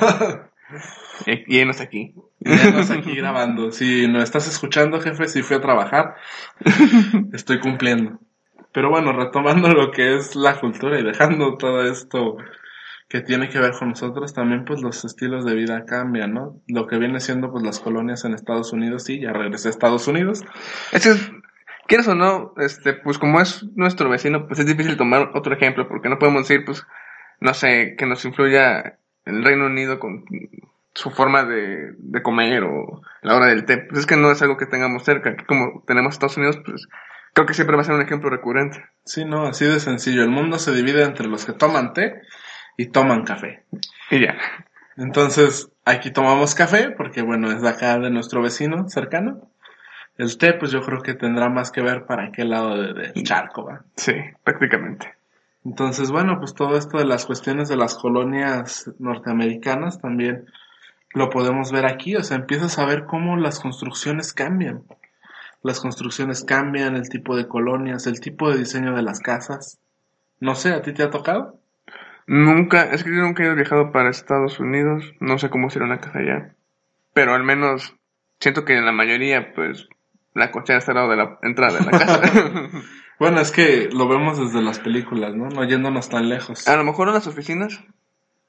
y, 1.26 1.44
y 1.56 1.60
enos 1.60 1.80
aquí. 1.80 2.14
Y 2.40 2.56
ya 2.56 2.70
nos 2.70 2.90
aquí 2.90 3.14
grabando. 3.16 3.72
Si 3.72 4.06
no 4.06 4.22
estás 4.22 4.46
escuchando, 4.46 5.00
jefe, 5.00 5.26
si 5.28 5.42
fui 5.42 5.56
a 5.56 5.60
trabajar, 5.60 6.14
estoy 7.32 7.58
cumpliendo. 7.58 8.20
Pero 8.72 8.90
bueno, 8.90 9.12
retomando 9.12 9.68
lo 9.68 9.90
que 9.90 10.16
es 10.16 10.36
la 10.36 10.60
cultura 10.60 10.98
y 10.98 11.04
dejando 11.04 11.56
todo 11.56 11.84
esto 11.84 12.36
que 13.14 13.20
tiene 13.20 13.48
que 13.48 13.60
ver 13.60 13.74
con 13.78 13.90
nosotros, 13.90 14.34
también 14.34 14.64
pues 14.64 14.82
los 14.82 15.04
estilos 15.04 15.44
de 15.44 15.54
vida 15.54 15.84
cambian, 15.86 16.34
¿no? 16.34 16.60
Lo 16.66 16.88
que 16.88 16.98
viene 16.98 17.20
siendo 17.20 17.52
pues 17.52 17.62
las 17.62 17.78
colonias 17.78 18.24
en 18.24 18.34
Estados 18.34 18.72
Unidos, 18.72 19.04
sí, 19.04 19.20
ya 19.20 19.32
regresé 19.32 19.68
a 19.68 19.70
Estados 19.70 20.08
Unidos. 20.08 20.42
Es 20.90 21.04
que, 21.04 21.14
quieres 21.86 22.08
o 22.08 22.16
no, 22.16 22.54
este, 22.56 22.92
pues 22.92 23.18
como 23.18 23.40
es 23.40 23.66
nuestro 23.76 24.10
vecino, 24.10 24.48
pues 24.48 24.58
es 24.58 24.66
difícil 24.66 24.96
tomar 24.96 25.30
otro 25.34 25.54
ejemplo, 25.54 25.86
porque 25.86 26.08
no 26.08 26.18
podemos 26.18 26.48
decir, 26.48 26.64
pues, 26.64 26.84
no 27.38 27.54
sé, 27.54 27.94
que 27.96 28.04
nos 28.04 28.24
influya 28.24 28.98
el 29.26 29.44
Reino 29.44 29.66
Unido 29.66 30.00
con 30.00 30.24
su 30.92 31.10
forma 31.10 31.44
de, 31.44 31.92
de 31.96 32.20
comer 32.20 32.64
o 32.64 33.00
la 33.22 33.36
hora 33.36 33.46
del 33.46 33.64
té. 33.64 33.76
Pues 33.76 34.00
es 34.00 34.06
que 34.06 34.16
no 34.16 34.32
es 34.32 34.42
algo 34.42 34.56
que 34.56 34.66
tengamos 34.66 35.04
cerca. 35.04 35.30
Aquí 35.30 35.44
como 35.44 35.84
tenemos 35.86 36.14
Estados 36.14 36.36
Unidos, 36.36 36.58
pues 36.66 36.88
creo 37.32 37.46
que 37.46 37.54
siempre 37.54 37.76
va 37.76 37.82
a 37.82 37.84
ser 37.84 37.94
un 37.94 38.02
ejemplo 38.02 38.28
recurrente. 38.28 38.84
Sí, 39.04 39.24
no, 39.24 39.46
así 39.46 39.66
de 39.66 39.78
sencillo. 39.78 40.24
El 40.24 40.30
mundo 40.30 40.58
se 40.58 40.72
divide 40.72 41.04
entre 41.04 41.28
los 41.28 41.44
que 41.44 41.52
toman 41.52 41.92
té 41.92 42.22
y 42.76 42.86
toman 42.86 43.24
café. 43.24 43.64
Y 44.10 44.20
ya. 44.20 44.36
Entonces, 44.96 45.70
aquí 45.84 46.10
tomamos 46.10 46.54
café, 46.54 46.90
porque 46.90 47.22
bueno, 47.22 47.50
es 47.50 47.62
de 47.62 47.68
acá 47.68 47.98
de 47.98 48.10
nuestro 48.10 48.42
vecino 48.42 48.88
cercano. 48.88 49.50
El 50.16 50.38
té, 50.38 50.52
pues 50.52 50.70
yo 50.70 50.80
creo 50.82 51.00
que 51.02 51.14
tendrá 51.14 51.48
más 51.48 51.72
que 51.72 51.80
ver 51.82 52.06
para 52.06 52.30
qué 52.30 52.44
lado 52.44 52.80
de- 52.80 52.94
del 52.94 53.24
charco, 53.24 53.64
¿va? 53.64 53.84
Sí, 53.96 54.12
prácticamente. 54.44 55.14
Entonces, 55.64 56.10
bueno, 56.12 56.38
pues 56.38 56.54
todo 56.54 56.76
esto 56.76 56.98
de 56.98 57.04
las 57.06 57.26
cuestiones 57.26 57.68
de 57.68 57.76
las 57.76 57.94
colonias 57.96 58.90
norteamericanas 58.98 60.00
también 60.00 60.46
lo 61.14 61.30
podemos 61.30 61.72
ver 61.72 61.86
aquí, 61.86 62.14
o 62.16 62.22
sea, 62.22 62.36
empiezas 62.36 62.78
a 62.78 62.84
ver 62.84 63.06
cómo 63.06 63.36
las 63.36 63.58
construcciones 63.60 64.32
cambian. 64.32 64.82
Las 65.62 65.80
construcciones 65.80 66.44
cambian, 66.44 66.94
el 66.94 67.08
tipo 67.08 67.36
de 67.36 67.48
colonias, 67.48 68.06
el 68.06 68.20
tipo 68.20 68.50
de 68.50 68.58
diseño 68.58 68.94
de 68.94 69.02
las 69.02 69.20
casas. 69.20 69.78
No 70.38 70.54
sé, 70.54 70.72
¿a 70.74 70.82
ti 70.82 70.92
te 70.92 71.02
ha 71.02 71.10
tocado? 71.10 71.58
Nunca, 72.26 72.82
es 72.92 73.04
que 73.04 73.10
yo 73.10 73.16
nunca 73.22 73.44
he 73.44 73.54
viajado 73.54 73.92
para 73.92 74.08
Estados 74.10 74.58
Unidos, 74.60 75.12
no 75.20 75.38
sé 75.38 75.50
cómo 75.50 75.68
será 75.70 75.84
una 75.84 76.00
casa 76.00 76.18
allá, 76.20 76.54
pero 77.12 77.34
al 77.34 77.44
menos 77.44 77.96
siento 78.40 78.64
que 78.64 78.76
en 78.76 78.86
la 78.86 78.92
mayoría, 78.92 79.52
pues, 79.54 79.88
la 80.34 80.50
cochera 80.50 80.78
está 80.78 80.92
al 80.92 80.96
lado 80.96 81.10
de 81.10 81.16
la 81.16 81.38
entrada 81.42 81.78
de 81.78 81.84
la 81.84 81.90
casa. 81.90 82.20
Bueno, 83.16 83.40
es 83.40 83.52
que 83.52 83.88
lo 83.92 84.08
vemos 84.08 84.40
desde 84.40 84.60
las 84.60 84.80
películas, 84.80 85.36
¿no? 85.36 85.48
No 85.48 85.62
yéndonos 85.62 86.08
tan 86.08 86.28
lejos. 86.28 86.66
A 86.66 86.76
lo 86.76 86.82
mejor 86.82 87.06
en 87.06 87.14
las 87.14 87.28
oficinas, 87.28 87.80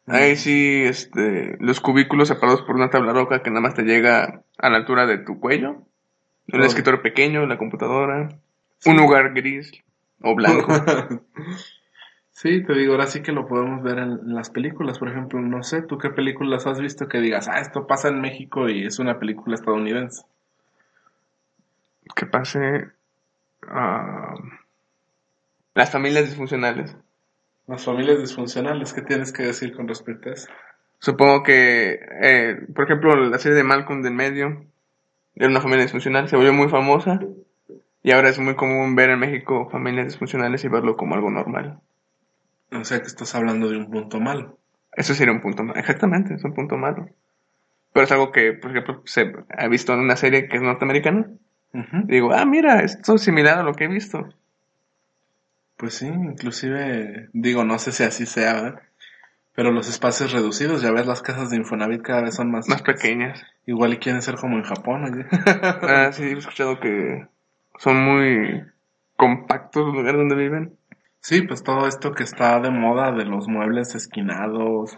ahí 0.07 0.35
sí, 0.35 0.81
este, 0.83 1.55
los 1.59 1.79
cubículos 1.81 2.29
separados 2.29 2.63
por 2.63 2.75
una 2.75 2.89
tabla 2.89 3.13
roca 3.13 3.43
que 3.43 3.51
nada 3.51 3.61
más 3.61 3.75
te 3.75 3.83
llega 3.83 4.41
a 4.57 4.69
la 4.71 4.77
altura 4.77 5.05
de 5.05 5.19
tu 5.19 5.39
cuello, 5.39 5.83
un 6.51 6.61
Oh. 6.61 6.63
escritorio 6.63 7.03
pequeño, 7.03 7.45
la 7.45 7.59
computadora, 7.59 8.29
un 8.85 8.97
lugar 8.97 9.35
gris 9.35 9.71
o 10.21 10.33
blanco. 10.33 10.67
Sí, 12.35 12.61
te 12.65 12.73
digo, 12.73 12.91
ahora 12.91 13.07
sí 13.07 13.21
que 13.21 13.31
lo 13.31 13.47
podemos 13.47 13.81
ver 13.81 13.97
en, 13.97 14.35
las 14.35 14.49
películas, 14.49 14.99
por 14.99 15.07
ejemplo, 15.07 15.39
no 15.39 15.63
sé, 15.63 15.81
¿tú 15.83 15.97
qué 15.97 16.09
películas 16.09 16.67
has 16.67 16.81
visto 16.81 17.07
que 17.07 17.19
digas, 17.19 17.47
ah, 17.47 17.61
esto 17.61 17.87
pasa 17.87 18.09
en 18.09 18.19
México 18.19 18.67
y 18.67 18.85
es 18.85 18.99
una 18.99 19.17
película 19.19 19.55
estadounidense? 19.55 20.23
que 22.13 22.25
pase 22.25 22.89
ah, 23.69 24.35
las 25.75 25.89
familias 25.89 26.25
disfuncionales. 26.25 26.97
Las 27.67 27.85
familias 27.85 28.19
disfuncionales, 28.19 28.91
¿qué 28.91 29.01
tienes 29.01 29.31
que 29.31 29.43
decir 29.43 29.73
con 29.73 29.87
respecto 29.87 30.29
a 30.29 30.33
eso? 30.33 30.49
Supongo 30.99 31.41
que, 31.41 32.01
eh, 32.21 32.67
por 32.75 32.83
ejemplo, 32.83 33.15
la 33.15 33.39
serie 33.39 33.57
de 33.57 33.63
Malcolm 33.63 34.01
del 34.01 34.13
medio 34.13 34.65
era 35.35 35.47
una 35.47 35.61
familia 35.61 35.85
disfuncional, 35.85 36.27
se 36.27 36.35
volvió 36.35 36.51
muy 36.51 36.67
famosa 36.67 37.17
y 38.03 38.11
ahora 38.11 38.27
es 38.27 38.39
muy 38.39 38.55
común 38.55 38.93
ver 38.93 39.11
en 39.11 39.19
México 39.19 39.69
familias 39.69 40.07
disfuncionales 40.07 40.65
y 40.65 40.67
verlo 40.67 40.97
como 40.97 41.15
algo 41.15 41.31
normal. 41.31 41.79
O 42.71 42.83
sea 42.83 42.99
que 42.99 43.07
estás 43.07 43.35
hablando 43.35 43.69
de 43.69 43.77
un 43.77 43.89
punto 43.89 44.19
malo. 44.19 44.57
Eso 44.93 45.13
sería 45.13 45.33
un 45.33 45.41
punto 45.41 45.63
malo. 45.63 45.79
Exactamente, 45.79 46.35
es 46.35 46.43
un 46.43 46.53
punto 46.53 46.77
malo. 46.77 47.09
Pero 47.93 48.05
es 48.05 48.11
algo 48.11 48.31
que, 48.31 48.53
por 48.53 48.71
ejemplo, 48.71 49.01
se 49.05 49.31
ha 49.57 49.67
visto 49.67 49.93
en 49.93 49.99
una 49.99 50.15
serie 50.15 50.47
que 50.47 50.57
es 50.57 50.61
norteamericana. 50.61 51.27
Digo, 52.05 52.33
ah, 52.33 52.45
mira, 52.45 52.79
esto 52.81 53.15
es 53.15 53.21
similar 53.21 53.57
a 53.57 53.63
lo 53.63 53.73
que 53.73 53.85
he 53.85 53.87
visto. 53.87 54.29
Pues 55.77 55.95
sí, 55.95 56.07
inclusive, 56.07 57.29
digo, 57.33 57.65
no 57.65 57.77
sé 57.79 57.91
si 57.91 58.03
así 58.03 58.25
sea, 58.25 58.53
¿verdad? 58.53 58.81
Pero 59.55 59.71
los 59.71 59.89
espacios 59.89 60.31
reducidos, 60.31 60.81
ya 60.81 60.91
ves, 60.91 61.05
las 61.05 61.21
casas 61.21 61.49
de 61.49 61.57
Infonavit 61.57 62.01
cada 62.01 62.21
vez 62.21 62.35
son 62.35 62.51
más, 62.51 62.67
Más 62.67 62.81
pequeñas. 62.81 63.41
Igual 63.65 63.93
y 63.93 63.97
quieren 63.97 64.21
ser 64.21 64.35
como 64.35 64.57
en 64.57 64.63
Japón, 64.63 65.05
oye. 65.05 65.25
Ah, 65.81 66.11
sí, 66.11 66.23
he 66.23 66.37
escuchado 66.37 66.79
que 66.79 67.27
son 67.77 68.03
muy 68.03 68.63
compactos 69.15 69.85
los 69.85 69.95
lugares 69.95 70.19
donde 70.19 70.35
viven. 70.35 70.77
Sí, 71.25 71.41
pues 71.41 71.63
todo 71.63 71.87
esto 71.87 72.11
que 72.11 72.21
está 72.21 72.59
de 72.59 72.69
moda 72.69 73.11
de 73.11 73.25
los 73.25 73.47
muebles 73.47 73.95
esquinados, 73.95 74.95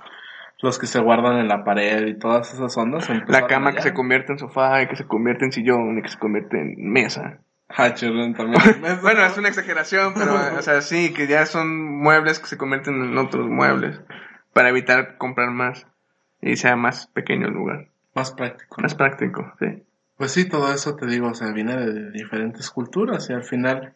los 0.60 0.78
que 0.78 0.86
se 0.86 1.00
guardan 1.00 1.38
en 1.38 1.48
la 1.48 1.64
pared 1.64 2.06
y 2.06 2.20
todas 2.20 2.54
esas 2.54 2.76
ondas. 2.76 3.08
La 3.30 3.48
cama 3.48 3.72
que 3.72 3.82
se 3.82 3.94
convierte 3.94 4.34
en 4.34 4.38
sofá 4.38 4.82
y 4.82 4.88
que 4.88 4.98
se 4.98 5.08
convierte 5.08 5.46
en 5.46 5.54
sillón 5.54 5.98
y 5.98 6.02
que 6.02 6.10
se 6.10 6.20
convierte 6.20 6.60
en 6.60 6.92
mesa. 6.92 7.40
Ah, 7.70 7.94
también. 7.94 8.36
Bueno, 9.02 9.26
es 9.26 9.38
una 9.38 9.48
exageración, 9.48 10.16
pero, 10.16 10.34
o 10.58 10.62
sea, 10.62 10.82
sí, 10.82 11.14
que 11.14 11.28
ya 11.28 11.46
son 11.46 12.02
muebles 12.02 12.40
que 12.40 12.48
se 12.48 12.58
convierten 12.58 13.02
en 13.02 13.18
otros 13.18 13.48
muebles 13.48 14.02
para 14.52 14.68
evitar 14.68 15.18
comprar 15.18 15.52
más 15.52 15.88
y 16.42 16.58
sea 16.58 16.76
más 16.76 17.08
pequeño 17.08 17.48
el 17.48 17.54
lugar. 17.54 17.88
Más 18.14 18.34
práctico. 18.34 18.82
Más 18.82 18.96
práctico, 18.96 19.54
sí. 19.62 19.82
Pues 20.18 20.34
sí, 20.34 20.50
todo 20.50 20.74
eso 20.74 20.98
te 20.98 21.06
digo, 21.06 21.30
o 21.30 21.34
sea, 21.34 21.54
viene 21.54 21.78
de 21.78 22.12
diferentes 22.12 22.70
culturas 22.70 23.30
y 23.30 23.34
al 23.34 23.44
final, 23.44 23.94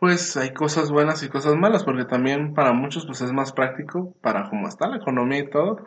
pues 0.00 0.38
hay 0.38 0.54
cosas 0.54 0.90
buenas 0.90 1.22
y 1.22 1.28
cosas 1.28 1.54
malas, 1.56 1.84
porque 1.84 2.06
también 2.06 2.54
para 2.54 2.72
muchos 2.72 3.04
pues 3.04 3.20
es 3.20 3.32
más 3.32 3.52
práctico 3.52 4.14
para 4.22 4.48
cómo 4.48 4.66
está 4.66 4.88
la 4.88 4.96
economía 4.96 5.40
y 5.40 5.50
todo. 5.50 5.86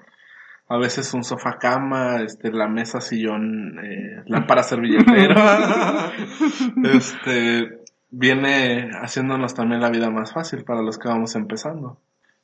A 0.70 0.78
veces 0.78 1.14
un 1.16 1.24
sofá 1.24 1.58
cama, 1.58 2.22
este, 2.22 2.52
la 2.52 2.68
mesa, 2.68 3.02
sillón, 3.02 3.80
eh, 3.84 4.24
lámpara 4.28 4.64
servilletero, 4.64 5.36
este, 6.84 7.80
viene 8.12 8.92
haciéndonos 9.02 9.56
también 9.56 9.82
la 9.82 9.90
vida 9.90 10.12
más 10.12 10.32
fácil 10.32 10.64
para 10.64 10.84
los 10.84 11.00
que 11.00 11.10
vamos 11.10 11.36
empezando. 11.36 11.98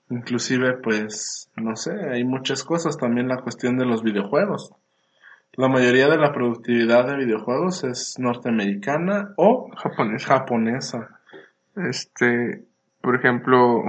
Inclusive, 0.10 0.78
pues, 0.78 1.52
no 1.56 1.76
sé, 1.76 1.92
hay 2.12 2.24
muchas 2.24 2.64
cosas, 2.64 2.98
también 2.98 3.28
la 3.28 3.42
cuestión 3.42 3.78
de 3.78 3.86
los 3.86 4.02
videojuegos. 4.02 4.74
La 5.54 5.68
mayoría 5.68 6.10
de 6.10 6.18
la 6.18 6.34
productividad 6.34 7.06
de 7.06 7.18
videojuegos 7.18 7.84
es 7.84 8.18
norteamericana 8.18 9.34
o 9.38 9.70
Japonés. 9.76 10.26
japonesa. 10.26 11.19
Este, 11.76 12.64
por 13.02 13.16
ejemplo, 13.16 13.84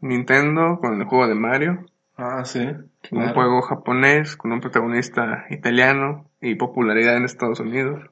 Nintendo 0.00 0.78
con 0.80 1.00
el 1.00 1.06
juego 1.06 1.28
de 1.28 1.34
Mario. 1.34 1.86
Ah, 2.16 2.44
sí. 2.44 2.66
Un 3.12 3.28
juego 3.32 3.62
japonés 3.62 4.36
con 4.36 4.52
un 4.52 4.60
protagonista 4.60 5.46
italiano 5.50 6.26
y 6.40 6.56
popularidad 6.56 7.16
en 7.16 7.24
Estados 7.24 7.60
Unidos. 7.60 8.10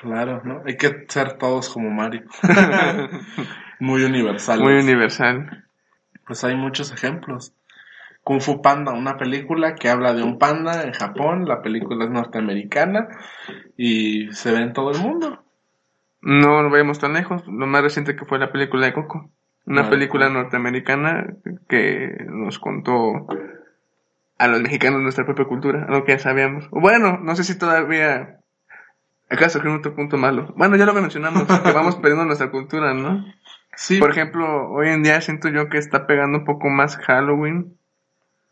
Claro, 0.00 0.42
¿no? 0.44 0.62
Hay 0.64 0.76
que 0.76 1.06
ser 1.08 1.38
todos 1.38 1.68
como 1.70 1.90
Mario. 1.90 2.22
Muy 3.80 4.04
universales. 4.04 4.62
Muy 4.62 4.74
universal. 4.74 5.64
Pues 6.26 6.44
hay 6.44 6.56
muchos 6.56 6.92
ejemplos. 6.92 7.52
Kung 8.22 8.40
Fu 8.40 8.60
Panda, 8.60 8.92
una 8.92 9.16
película 9.16 9.74
que 9.74 9.88
habla 9.88 10.12
de 10.12 10.22
un 10.22 10.38
panda 10.38 10.82
en 10.82 10.92
Japón, 10.92 11.46
la 11.46 11.62
película 11.62 12.04
es 12.04 12.10
norteamericana 12.10 13.08
y 13.76 14.30
se 14.32 14.52
ve 14.52 14.58
en 14.58 14.72
todo 14.74 14.90
el 14.90 14.98
mundo. 14.98 15.42
No 16.20 16.62
nos 16.62 16.72
vayamos 16.72 16.98
tan 16.98 17.12
lejos. 17.12 17.46
Lo 17.46 17.66
más 17.66 17.82
reciente 17.82 18.16
que 18.16 18.24
fue 18.24 18.38
la 18.38 18.52
película 18.52 18.86
de 18.86 18.92
Coco. 18.92 19.30
Una 19.66 19.82
Ah, 19.82 19.90
película 19.90 20.28
norteamericana 20.30 21.26
que 21.68 22.24
nos 22.28 22.58
contó 22.58 23.26
a 24.38 24.48
los 24.48 24.62
mexicanos 24.62 25.02
nuestra 25.02 25.24
propia 25.26 25.44
cultura, 25.44 25.84
algo 25.88 26.04
que 26.04 26.12
ya 26.12 26.18
sabíamos. 26.18 26.68
Bueno, 26.70 27.18
no 27.22 27.36
sé 27.36 27.44
si 27.44 27.58
todavía... 27.58 28.36
Acá 29.30 29.50
surgió 29.50 29.74
otro 29.74 29.94
punto 29.94 30.16
malo. 30.16 30.54
Bueno, 30.56 30.76
ya 30.76 30.86
lo 30.86 30.94
mencionamos, 30.94 31.42
que 31.62 31.72
vamos 31.72 31.96
perdiendo 31.96 32.24
nuestra 32.24 32.50
cultura, 32.50 32.94
¿no? 32.94 33.24
Sí, 33.76 33.98
Por 33.98 34.10
ejemplo, 34.10 34.70
hoy 34.70 34.88
en 34.88 35.02
día 35.02 35.20
siento 35.20 35.48
yo 35.50 35.68
que 35.68 35.76
está 35.78 36.06
pegando 36.06 36.38
un 36.38 36.44
poco 36.44 36.68
más 36.70 36.96
Halloween, 36.96 37.76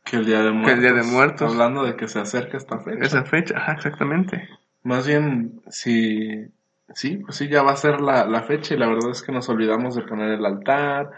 que 0.04 0.16
el 0.16 0.26
Día 0.26 0.42
de 0.42 0.50
Muertos. 0.52 0.66
que 0.66 0.72
el 0.74 0.80
Día 0.82 0.92
de 0.92 1.02
Muertos. 1.02 1.52
Hablando 1.52 1.82
de 1.84 1.96
que 1.96 2.06
se 2.08 2.20
acerca 2.20 2.58
esta 2.58 2.78
fecha. 2.78 3.04
esa 3.04 3.24
fecha. 3.24 3.56
Ajá, 3.56 3.72
exactamente. 3.72 4.48
Más 4.82 5.06
bien, 5.06 5.62
si... 5.68 6.46
Sí, 6.94 7.16
pues 7.18 7.36
sí, 7.36 7.48
ya 7.48 7.62
va 7.62 7.72
a 7.72 7.76
ser 7.76 8.00
la, 8.00 8.26
la 8.26 8.42
fecha 8.42 8.74
y 8.74 8.78
la 8.78 8.86
verdad 8.86 9.10
es 9.10 9.22
que 9.22 9.32
nos 9.32 9.48
olvidamos 9.48 9.94
de 9.94 10.02
poner 10.02 10.30
el 10.30 10.46
altar, 10.46 11.10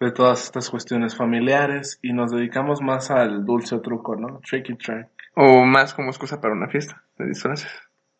de 0.00 0.12
todas 0.12 0.44
estas 0.44 0.70
cuestiones 0.70 1.16
familiares 1.16 1.98
y 2.02 2.12
nos 2.12 2.30
dedicamos 2.30 2.80
más 2.80 3.10
al 3.10 3.44
dulce 3.44 3.78
truco, 3.78 4.16
¿no? 4.16 4.40
Tricky 4.48 4.74
track. 4.74 5.08
O 5.34 5.64
más 5.64 5.94
como 5.94 6.08
excusa 6.08 6.40
para 6.40 6.54
una 6.54 6.68
fiesta 6.68 7.02
de 7.18 7.26
disfraces. 7.26 7.70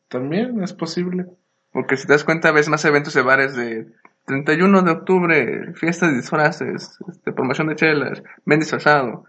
También 0.08 0.62
es 0.62 0.72
posible. 0.72 1.26
Porque 1.72 1.96
si 1.96 2.06
te 2.06 2.12
das 2.12 2.24
cuenta, 2.24 2.52
ves 2.52 2.68
más 2.68 2.84
eventos 2.84 3.14
de 3.14 3.22
bares 3.22 3.54
de 3.54 3.86
31 4.24 4.82
de 4.82 4.90
octubre, 4.90 5.74
fiestas 5.74 6.10
de 6.10 6.16
disfraces, 6.16 6.98
este, 7.08 7.32
promoción 7.32 7.68
de 7.68 7.76
chelas, 7.76 8.22
ven 8.44 8.60
disfrazado. 8.60 9.24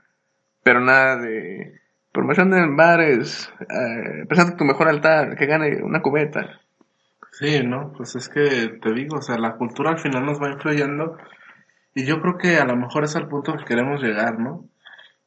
Pero 0.64 0.80
nada 0.80 1.18
de 1.18 1.82
promoción 2.14 2.52
de 2.52 2.66
bares, 2.68 3.52
eh, 3.62 4.26
presenta 4.28 4.56
tu 4.56 4.64
mejor 4.64 4.88
altar, 4.88 5.36
que 5.36 5.46
gane 5.46 5.84
una 5.84 6.02
cubeta. 6.02 6.62
Sí, 7.40 7.62
¿no? 7.64 7.94
Pues 7.96 8.16
es 8.16 8.30
que 8.30 8.80
te 8.82 8.94
digo, 8.94 9.18
o 9.18 9.22
sea, 9.22 9.38
la 9.38 9.58
cultura 9.58 9.92
al 9.92 10.00
final 10.00 10.26
nos 10.26 10.42
va 10.42 10.50
influyendo 10.50 11.18
y 11.94 12.04
yo 12.04 12.20
creo 12.20 12.38
que 12.40 12.58
a 12.58 12.66
lo 12.66 12.76
mejor 12.76 13.04
es 13.04 13.16
al 13.16 13.28
punto 13.28 13.56
que 13.56 13.64
queremos 13.64 14.02
llegar, 14.02 14.40
¿no? 14.40 14.66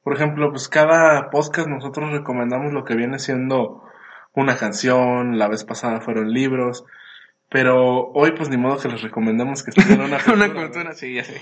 Por 0.02 0.14
ejemplo, 0.14 0.50
pues 0.50 0.68
cada 0.68 1.30
podcast 1.30 1.68
nosotros 1.68 2.10
recomendamos 2.10 2.72
lo 2.72 2.84
que 2.84 2.96
viene 2.96 3.20
siendo 3.20 3.84
una 4.32 4.56
canción, 4.56 5.38
la 5.38 5.46
vez 5.46 5.62
pasada 5.62 6.00
fueron 6.00 6.32
libros, 6.32 6.84
pero 7.48 8.08
hoy 8.12 8.32
pues 8.32 8.48
ni 8.48 8.56
modo 8.56 8.80
que 8.80 8.88
les 8.88 9.02
recomendemos 9.02 9.62
que 9.62 9.70
estudien 9.70 10.00
una 10.00 10.18
cultura. 10.18 10.46
una 10.46 10.52
cultura, 10.52 10.94
sí, 10.94 11.14
ya 11.14 11.22
sé. 11.22 11.40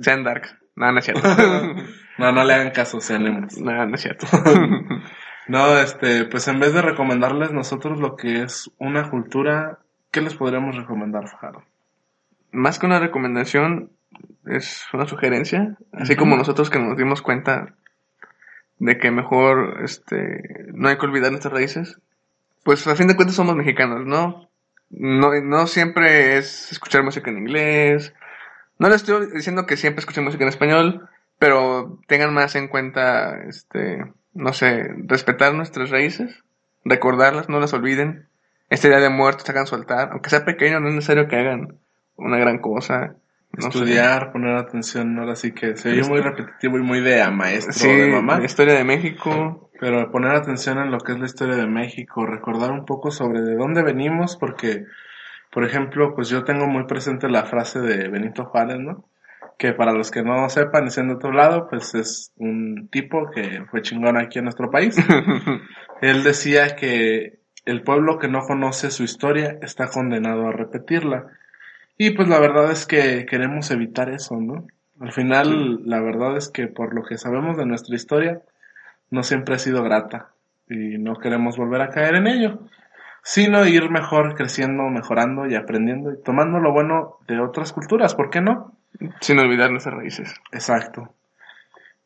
Sean 0.00 0.22
dark. 0.22 0.56
No, 0.76 0.92
no 0.92 0.98
es 0.98 1.04
cierto. 1.04 1.28
No, 2.16 2.30
no 2.30 2.44
le 2.44 2.54
hagan 2.54 2.70
caso, 2.70 3.00
sean 3.00 3.26
emos. 3.26 3.58
no, 3.58 3.86
no 3.86 3.94
es 3.96 4.00
cierto. 4.00 4.24
No, 5.46 5.78
este, 5.78 6.24
pues 6.24 6.48
en 6.48 6.60
vez 6.60 6.72
de 6.72 6.82
recomendarles 6.82 7.52
nosotros 7.52 8.00
lo 8.00 8.16
que 8.16 8.42
es 8.42 8.70
una 8.78 9.10
cultura, 9.10 9.78
¿qué 10.10 10.20
les 10.20 10.34
podríamos 10.34 10.76
recomendar, 10.76 11.28
Fajardo? 11.28 11.62
más 12.54 12.78
que 12.78 12.86
una 12.86 13.00
recomendación, 13.00 13.90
es 14.46 14.84
una 14.92 15.06
sugerencia. 15.06 15.76
Así 15.92 16.16
como 16.16 16.36
nosotros 16.36 16.70
que 16.70 16.78
nos 16.78 16.96
dimos 16.96 17.20
cuenta 17.20 17.74
de 18.78 18.98
que 18.98 19.10
mejor 19.10 19.80
este, 19.82 20.68
no 20.72 20.88
hay 20.88 20.96
que 20.96 21.06
olvidar 21.06 21.30
nuestras 21.30 21.52
raíces. 21.52 21.98
Pues 22.62 22.86
a 22.86 22.96
fin 22.96 23.08
de 23.08 23.16
cuentas 23.16 23.36
somos 23.36 23.56
mexicanos, 23.56 24.06
¿no? 24.06 24.48
No, 24.88 25.32
no 25.42 25.66
siempre 25.66 26.38
es 26.38 26.72
escuchar 26.72 27.02
música 27.02 27.30
en 27.30 27.38
inglés. 27.38 28.14
No 28.78 28.88
le 28.88 28.94
estoy 28.94 29.26
diciendo 29.32 29.66
que 29.66 29.76
siempre 29.76 30.00
escuchen 30.00 30.24
música 30.24 30.44
en 30.44 30.48
español, 30.48 31.08
pero 31.38 31.98
tengan 32.06 32.32
más 32.32 32.54
en 32.54 32.68
cuenta, 32.68 33.42
este, 33.48 34.04
no 34.34 34.52
sé, 34.52 34.88
respetar 35.06 35.54
nuestras 35.54 35.90
raíces, 35.90 36.42
recordarlas, 36.84 37.48
no 37.48 37.60
las 37.60 37.72
olviden. 37.72 38.26
Este 38.70 38.88
día 38.88 38.98
de 38.98 39.10
muertos 39.10 39.48
hagan 39.48 39.66
soltar, 39.66 40.10
aunque 40.12 40.30
sea 40.30 40.44
pequeño, 40.44 40.80
no 40.80 40.88
es 40.88 40.94
necesario 40.94 41.28
que 41.28 41.36
hagan 41.36 41.78
una 42.16 42.38
gran 42.38 42.58
cosa. 42.58 43.14
Estudiar, 43.56 44.32
poner 44.32 44.56
atención, 44.56 45.16
ahora 45.18 45.36
sí 45.36 45.52
que 45.52 45.76
se 45.76 45.90
oye 45.90 46.02
muy 46.02 46.20
repetitivo 46.20 46.76
y 46.76 46.82
muy 46.82 47.00
de 47.00 47.30
maestro 47.30 47.88
de 47.88 48.08
mamá. 48.08 48.38
La 48.38 48.46
historia 48.46 48.74
de 48.74 48.84
México. 48.84 49.70
Pero 49.78 50.10
poner 50.10 50.34
atención 50.34 50.78
en 50.78 50.90
lo 50.90 50.98
que 50.98 51.12
es 51.12 51.18
la 51.18 51.26
historia 51.26 51.56
de 51.56 51.66
México, 51.66 52.26
recordar 52.26 52.70
un 52.70 52.84
poco 52.84 53.10
sobre 53.10 53.42
de 53.42 53.54
dónde 53.54 53.82
venimos, 53.82 54.36
porque, 54.36 54.86
por 55.50 55.64
ejemplo, 55.64 56.14
pues 56.14 56.28
yo 56.28 56.44
tengo 56.44 56.66
muy 56.66 56.84
presente 56.86 57.28
la 57.28 57.44
frase 57.44 57.80
de 57.80 58.08
Benito 58.08 58.44
Juárez, 58.44 58.78
¿no? 58.78 59.04
Que 59.58 59.72
para 59.72 59.92
los 59.92 60.10
que 60.10 60.22
no 60.22 60.48
sepan 60.48 60.86
y 60.86 60.90
sean 60.90 61.08
de 61.08 61.14
otro 61.14 61.32
lado, 61.32 61.68
pues 61.68 61.94
es 61.94 62.32
un 62.36 62.88
tipo 62.90 63.30
que 63.30 63.64
fue 63.70 63.82
chingón 63.82 64.16
aquí 64.16 64.38
en 64.38 64.44
nuestro 64.44 64.70
país. 64.70 64.96
Él 66.00 66.24
decía 66.24 66.76
que 66.76 67.38
el 67.64 67.82
pueblo 67.82 68.18
que 68.18 68.28
no 68.28 68.40
conoce 68.40 68.90
su 68.90 69.04
historia 69.04 69.58
está 69.62 69.88
condenado 69.88 70.48
a 70.48 70.52
repetirla. 70.52 71.26
Y 71.96 72.10
pues 72.10 72.28
la 72.28 72.40
verdad 72.40 72.70
es 72.72 72.86
que 72.86 73.24
queremos 73.26 73.70
evitar 73.70 74.10
eso, 74.10 74.36
¿no? 74.40 74.66
Al 75.00 75.12
final, 75.12 75.80
la 75.84 76.00
verdad 76.00 76.36
es 76.36 76.48
que 76.48 76.66
por 76.66 76.94
lo 76.94 77.02
que 77.04 77.18
sabemos 77.18 77.56
de 77.56 77.66
nuestra 77.66 77.94
historia, 77.94 78.42
no 79.10 79.22
siempre 79.22 79.54
ha 79.54 79.58
sido 79.58 79.82
grata 79.82 80.30
y 80.68 80.98
no 80.98 81.16
queremos 81.16 81.56
volver 81.56 81.82
a 81.82 81.90
caer 81.90 82.16
en 82.16 82.26
ello, 82.26 82.60
sino 83.22 83.66
ir 83.66 83.90
mejor 83.90 84.34
creciendo, 84.34 84.84
mejorando 84.84 85.46
y 85.46 85.54
aprendiendo 85.54 86.12
y 86.12 86.22
tomando 86.22 86.58
lo 86.58 86.72
bueno 86.72 87.18
de 87.26 87.40
otras 87.40 87.72
culturas, 87.72 88.14
¿por 88.14 88.30
qué 88.30 88.40
no? 88.40 88.76
Sin 89.20 89.38
olvidar 89.38 89.70
nuestras 89.70 89.94
raíces. 89.94 90.34
Exacto. 90.52 91.14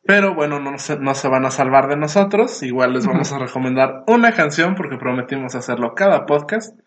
Pero 0.05 0.33
bueno, 0.33 0.59
no 0.59 0.77
se, 0.79 0.97
no 0.97 1.13
se 1.13 1.27
van 1.27 1.45
a 1.45 1.51
salvar 1.51 1.87
de 1.87 1.95
nosotros. 1.95 2.63
Igual 2.63 2.93
les 2.93 3.05
vamos 3.05 3.31
a 3.31 3.39
recomendar 3.39 4.03
una 4.07 4.31
canción 4.33 4.75
porque 4.75 4.97
prometimos 4.97 5.55
hacerlo 5.55 5.93
cada 5.93 6.25
podcast. 6.25 6.77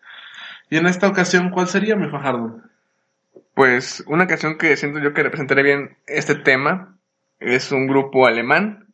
Y 0.69 0.77
en 0.77 0.87
esta 0.87 1.07
ocasión, 1.07 1.49
¿cuál 1.51 1.67
sería, 1.67 1.95
mi 1.95 2.09
Fajardo? 2.09 2.61
Pues 3.53 4.03
una 4.07 4.27
canción 4.27 4.57
que 4.57 4.75
siento 4.75 4.99
yo 4.99 5.13
que 5.13 5.23
representaría 5.23 5.63
bien 5.63 5.97
este 6.07 6.35
tema 6.35 6.97
es 7.39 7.71
un 7.71 7.87
grupo 7.87 8.25
alemán 8.25 8.87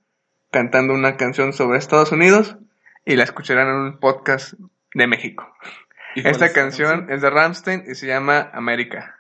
cantando 0.52 0.94
una 0.94 1.18
canción 1.18 1.54
sobre 1.54 1.78
Estados 1.78 2.12
Unidos 2.12 2.58
y 3.06 3.16
la 3.16 3.24
escucharán 3.24 3.68
en 3.68 3.76
un 3.76 4.00
podcast 4.00 4.54
de 4.94 5.08
México. 5.08 5.52
Esta 6.16 6.52
canción 6.52 7.10
es 7.10 7.22
de 7.22 7.30
Ramstein 7.30 7.84
y 7.88 7.96
se 7.96 8.08
llama 8.08 8.50
América. 8.54 9.19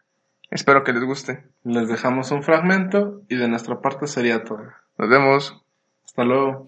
Espero 0.51 0.83
que 0.83 0.93
les 0.93 1.03
guste. 1.03 1.43
Les 1.63 1.87
dejamos 1.87 2.31
un 2.31 2.43
fragmento 2.43 3.21
y 3.29 3.35
de 3.35 3.47
nuestra 3.47 3.81
parte 3.81 4.07
sería 4.07 4.43
todo. 4.43 4.63
Nos 4.97 5.09
vemos. 5.09 5.63
Hasta 6.05 6.23
luego. 6.23 6.67